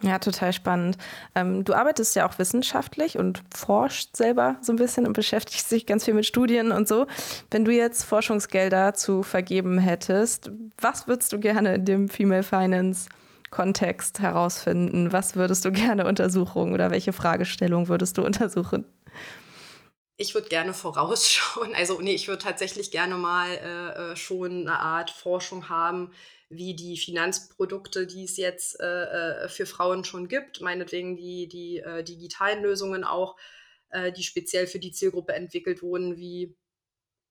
Ja, 0.04 0.20
total 0.20 0.52
spannend. 0.52 0.98
Ähm, 1.34 1.64
du 1.64 1.74
arbeitest 1.74 2.14
ja 2.18 2.28
auch 2.28 2.38
wissenschaftlich 2.38 3.18
und 3.18 3.42
forschst 3.56 4.18
selber 4.18 4.58
so 4.62 4.74
ein 4.74 4.76
bisschen 4.76 5.08
und 5.08 5.14
beschäftigst 5.14 5.72
dich 5.72 5.86
ganz 5.86 6.04
viel 6.04 6.14
mit 6.14 6.26
Studien 6.26 6.74
und 6.74 6.90
so. 6.90 7.08
Wenn 7.52 7.64
du 7.64 7.72
jetzt 7.72 8.04
Forschungsgelder 8.04 8.94
zu 8.94 9.24
vergeben 9.24 9.80
hättest, 9.80 10.52
was 10.78 11.08
würdest 11.08 11.32
du 11.32 11.40
gerne 11.40 11.76
in 11.76 11.86
dem 11.86 12.10
Female 12.10 12.44
Finance 12.44 13.08
Kontext 13.50 14.20
herausfinden? 14.20 15.14
Was 15.14 15.38
würdest 15.38 15.64
du 15.64 15.72
gerne 15.72 16.06
untersuchen 16.06 16.74
oder 16.74 16.92
welche 16.92 17.14
Fragestellung 17.14 17.88
würdest 17.88 18.18
du 18.18 18.26
untersuchen? 18.26 18.84
Ich 20.18 20.36
würde 20.36 20.50
gerne 20.50 20.74
vorausschauen. 20.74 21.74
Also, 21.76 22.02
nee, 22.02 22.14
ich 22.14 22.28
würde 22.28 22.44
tatsächlich 22.44 22.92
gerne 22.92 23.16
mal 23.16 23.50
äh, 23.50 24.12
äh 24.12 24.16
schon 24.18 24.68
eine 24.68 24.80
Art 24.80 25.12
Forschung 25.12 25.70
haben, 25.70 26.12
wie 26.56 26.76
die 26.76 26.98
Finanzprodukte, 26.98 28.08
die 28.08 28.26
es 28.26 28.38
jetzt 28.38 28.80
äh, 28.80 29.46
äh, 29.46 29.50
für 29.50 29.66
Frauen 29.66 30.04
schon 30.04 30.28
gibt, 30.28 30.62
meinetwegen 30.62 31.16
die, 31.16 31.48
die 31.48 31.80
äh, 31.80 32.04
digitalen 32.04 32.64
Lösungen 32.64 33.04
auch, 33.04 33.36
äh, 33.90 34.12
die 34.12 34.24
speziell 34.24 34.68
für 34.68 34.80
die 34.80 34.92
Zielgruppe 34.92 35.34
entwickelt 35.34 35.82
wurden, 35.82 36.18
wie, 36.18 36.56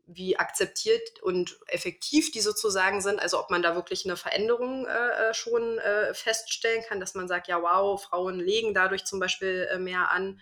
wie 0.07 0.37
akzeptiert 0.37 1.23
und 1.23 1.59
effektiv 1.67 2.33
die 2.33 2.41
sozusagen 2.41 3.01
sind. 3.01 3.21
Also 3.21 3.39
ob 3.39 3.51
man 3.51 3.63
da 3.63 3.75
wirklich 3.75 4.05
eine 4.05 4.17
Veränderung 4.17 4.87
äh, 4.87 5.31
äh, 5.31 5.35
schon 5.35 5.79
feststellen 6.13 6.83
kann, 6.89 7.01
dass 7.01 7.15
man 7.15 7.29
sagt, 7.29 7.49
ja, 7.49 7.63
wow, 7.63 8.03
Frauen 8.03 8.41
legen 8.41 8.75
dadurch 8.75 9.05
zum 9.05 9.21
Beispiel 9.21 9.79
mehr 9.79 10.11
an. 10.11 10.41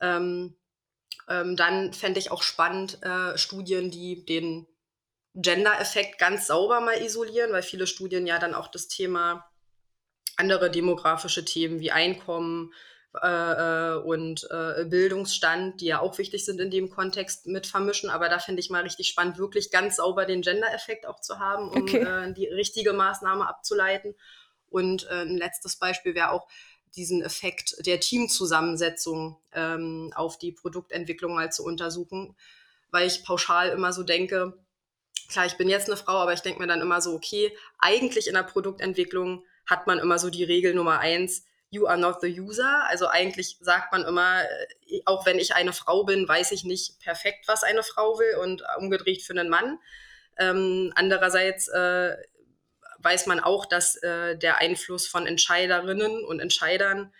Ähm, 0.00 0.56
ähm, 1.28 1.56
dann 1.56 1.92
fände 1.92 2.18
ich 2.20 2.30
auch 2.30 2.42
spannend 2.42 2.98
Studien, 3.36 3.90
die 3.90 4.24
den 4.24 4.66
Gender-Effekt 5.34 6.18
ganz 6.18 6.46
sauber 6.46 6.80
mal 6.80 7.00
isolieren, 7.02 7.52
weil 7.52 7.62
viele 7.62 7.86
Studien 7.86 8.26
ja 8.26 8.38
dann 8.38 8.54
auch 8.54 8.68
das 8.68 8.88
Thema 8.88 9.50
andere 10.36 10.70
demografische 10.70 11.44
Themen 11.44 11.80
wie 11.80 11.90
Einkommen 11.90 12.72
äh, 13.22 13.26
äh, 13.26 13.96
und 13.96 14.48
äh, 14.50 14.84
Bildungsstand, 14.84 15.80
die 15.80 15.86
ja 15.86 16.00
auch 16.00 16.18
wichtig 16.18 16.44
sind 16.44 16.60
in 16.60 16.70
dem 16.70 16.90
Kontext, 16.90 17.46
mit 17.46 17.66
vermischen. 17.66 18.10
Aber 18.10 18.28
da 18.28 18.38
finde 18.38 18.60
ich 18.60 18.70
mal 18.70 18.82
richtig 18.82 19.08
spannend, 19.08 19.38
wirklich 19.38 19.70
ganz 19.70 19.96
sauber 19.96 20.24
den 20.24 20.42
Gender-Effekt 20.42 21.06
auch 21.06 21.20
zu 21.20 21.38
haben, 21.38 21.68
um 21.68 21.82
okay. 21.82 22.02
Äh, 22.02 22.32
die 22.32 22.46
richtige 22.46 22.92
Maßnahme 22.92 23.48
abzuleiten. 23.48 24.14
Und 24.68 25.06
äh, 25.08 25.22
ein 25.22 25.36
letztes 25.36 25.76
Beispiel 25.76 26.14
wäre 26.14 26.30
auch, 26.30 26.48
diesen 26.96 27.22
Effekt 27.22 27.74
der 27.86 28.00
Teamzusammensetzung 28.00 29.36
ähm, 29.52 30.12
auf 30.14 30.38
die 30.38 30.52
Produktentwicklung 30.52 31.34
mal 31.34 31.50
zu 31.50 31.64
untersuchen, 31.64 32.36
weil 32.90 33.06
ich 33.06 33.24
pauschal 33.24 33.70
immer 33.70 33.92
so 33.92 34.04
denke, 34.04 34.56
klar, 35.28 35.46
ich 35.46 35.56
bin 35.56 35.68
jetzt 35.68 35.88
eine 35.88 35.96
Frau, 35.96 36.14
aber 36.14 36.32
ich 36.32 36.40
denke 36.40 36.60
mir 36.60 36.66
dann 36.66 36.80
immer 36.80 37.00
so, 37.00 37.12
okay, 37.14 37.56
eigentlich 37.78 38.28
in 38.28 38.34
der 38.34 38.42
Produktentwicklung 38.42 39.44
hat 39.66 39.86
man 39.86 39.98
immer 39.98 40.18
so 40.18 40.30
die 40.30 40.44
Regel 40.44 40.74
Nummer 40.74 41.00
eins, 41.00 41.44
you 41.70 41.86
are 41.86 41.98
not 41.98 42.20
the 42.20 42.40
user. 42.40 42.84
Also 42.88 43.08
eigentlich 43.08 43.58
sagt 43.60 43.92
man 43.92 44.04
immer, 44.04 44.42
äh, 44.88 45.00
auch 45.04 45.26
wenn 45.26 45.38
ich 45.38 45.54
eine 45.54 45.72
Frau 45.72 46.04
bin, 46.04 46.28
weiß 46.28 46.52
ich 46.52 46.64
nicht 46.64 47.00
perfekt, 47.00 47.48
was 47.48 47.64
eine 47.64 47.82
Frau 47.82 48.18
will 48.18 48.36
und 48.42 48.62
umgedreht 48.78 49.22
für 49.22 49.32
einen 49.32 49.48
Mann. 49.48 49.78
Ähm, 50.38 50.92
andererseits 50.94 51.68
äh, 51.68 52.16
weiß 52.98 53.26
man 53.26 53.40
auch, 53.40 53.66
dass 53.66 53.96
äh, 53.96 54.36
der 54.38 54.58
Einfluss 54.58 55.06
von 55.06 55.26
Entscheiderinnen 55.26 56.24
und 56.24 56.40
Entscheidern 56.40 57.12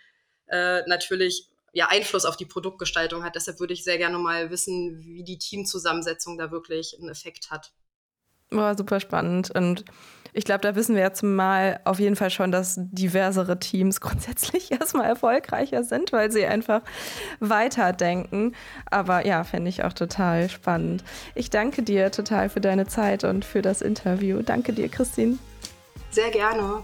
äh, 0.47 0.81
natürlich 0.87 1.49
ja, 1.73 1.87
Einfluss 1.89 2.25
auf 2.25 2.37
die 2.37 2.45
Produktgestaltung 2.45 3.23
hat. 3.23 3.35
Deshalb 3.35 3.59
würde 3.59 3.73
ich 3.73 3.83
sehr 3.83 3.97
gerne 3.97 4.17
mal 4.17 4.49
wissen, 4.49 5.03
wie 5.03 5.23
die 5.23 5.37
Teamzusammensetzung 5.37 6.37
da 6.37 6.49
wirklich 6.49 6.97
einen 6.97 7.09
Effekt 7.09 7.51
hat. 7.51 7.73
War 8.51 8.77
super 8.77 8.99
spannend. 8.99 9.51
Und 9.51 9.85
ich 10.33 10.43
glaube, 10.43 10.61
da 10.61 10.75
wissen 10.75 10.95
wir 10.95 11.01
jetzt 11.01 11.23
mal 11.23 11.79
auf 11.85 11.99
jeden 11.99 12.17
Fall 12.17 12.29
schon, 12.29 12.51
dass 12.51 12.75
diversere 12.77 13.57
Teams 13.57 14.01
grundsätzlich 14.01 14.71
erstmal 14.71 15.07
erfolgreicher 15.07 15.83
sind, 15.83 16.11
weil 16.11 16.31
sie 16.31 16.45
einfach 16.45 16.81
weiterdenken. 17.39 18.53
Aber 18.91 19.25
ja, 19.25 19.43
fände 19.43 19.69
ich 19.69 19.83
auch 19.83 19.93
total 19.93 20.49
spannend. 20.49 21.03
Ich 21.35 21.49
danke 21.49 21.83
dir 21.83 22.11
total 22.11 22.49
für 22.49 22.61
deine 22.61 22.85
Zeit 22.85 23.23
und 23.23 23.45
für 23.45 23.61
das 23.61 23.81
Interview. 23.81 24.41
Danke 24.41 24.73
dir, 24.73 24.89
Christine. 24.89 25.37
Sehr 26.11 26.31
gerne 26.31 26.83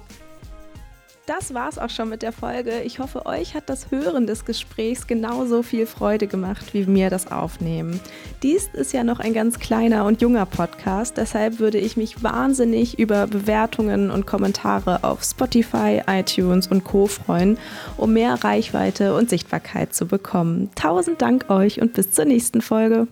das 1.32 1.54
war's 1.54 1.78
auch 1.78 1.90
schon 1.90 2.10
mit 2.10 2.24
der 2.24 2.34
Folge. 2.34 2.82
Ich 2.82 3.00
hoffe, 3.00 3.26
euch 3.26 3.56
hat 3.56 3.70
das 3.70 3.90
Hören 3.90 4.28
des 4.28 4.44
Gesprächs 4.44 5.08
genauso 5.08 5.64
viel 5.64 5.86
Freude 5.86 6.28
gemacht 6.28 6.74
wie 6.74 6.86
mir 6.86 7.10
das 7.10 7.32
Aufnehmen. 7.32 8.02
Dies 8.44 8.70
ist 8.74 8.92
ja 8.92 9.06
noch 9.06 9.22
ein 9.22 9.34
ganz 9.34 9.58
kleiner 9.58 10.04
und 10.04 10.22
junger 10.22 10.46
Podcast, 10.46 11.16
deshalb 11.16 11.60
würde 11.60 11.78
ich 11.78 11.96
mich 11.96 12.22
wahnsinnig 12.22 13.00
über 13.00 13.28
Bewertungen 13.28 14.12
und 14.12 14.28
Kommentare 14.28 15.06
auf 15.06 15.24
Spotify, 15.24 16.02
iTunes 16.06 16.68
und 16.68 16.84
Co 16.84 17.08
freuen, 17.08 17.58
um 17.96 18.12
mehr 18.12 18.44
Reichweite 18.44 19.16
und 19.16 19.30
Sichtbarkeit 19.30 19.94
zu 19.94 20.08
bekommen. 20.08 20.70
Tausend 20.76 21.22
Dank 21.22 21.50
euch 21.50 21.82
und 21.82 21.94
bis 21.94 22.12
zur 22.12 22.26
nächsten 22.26 22.62
Folge. 22.62 23.08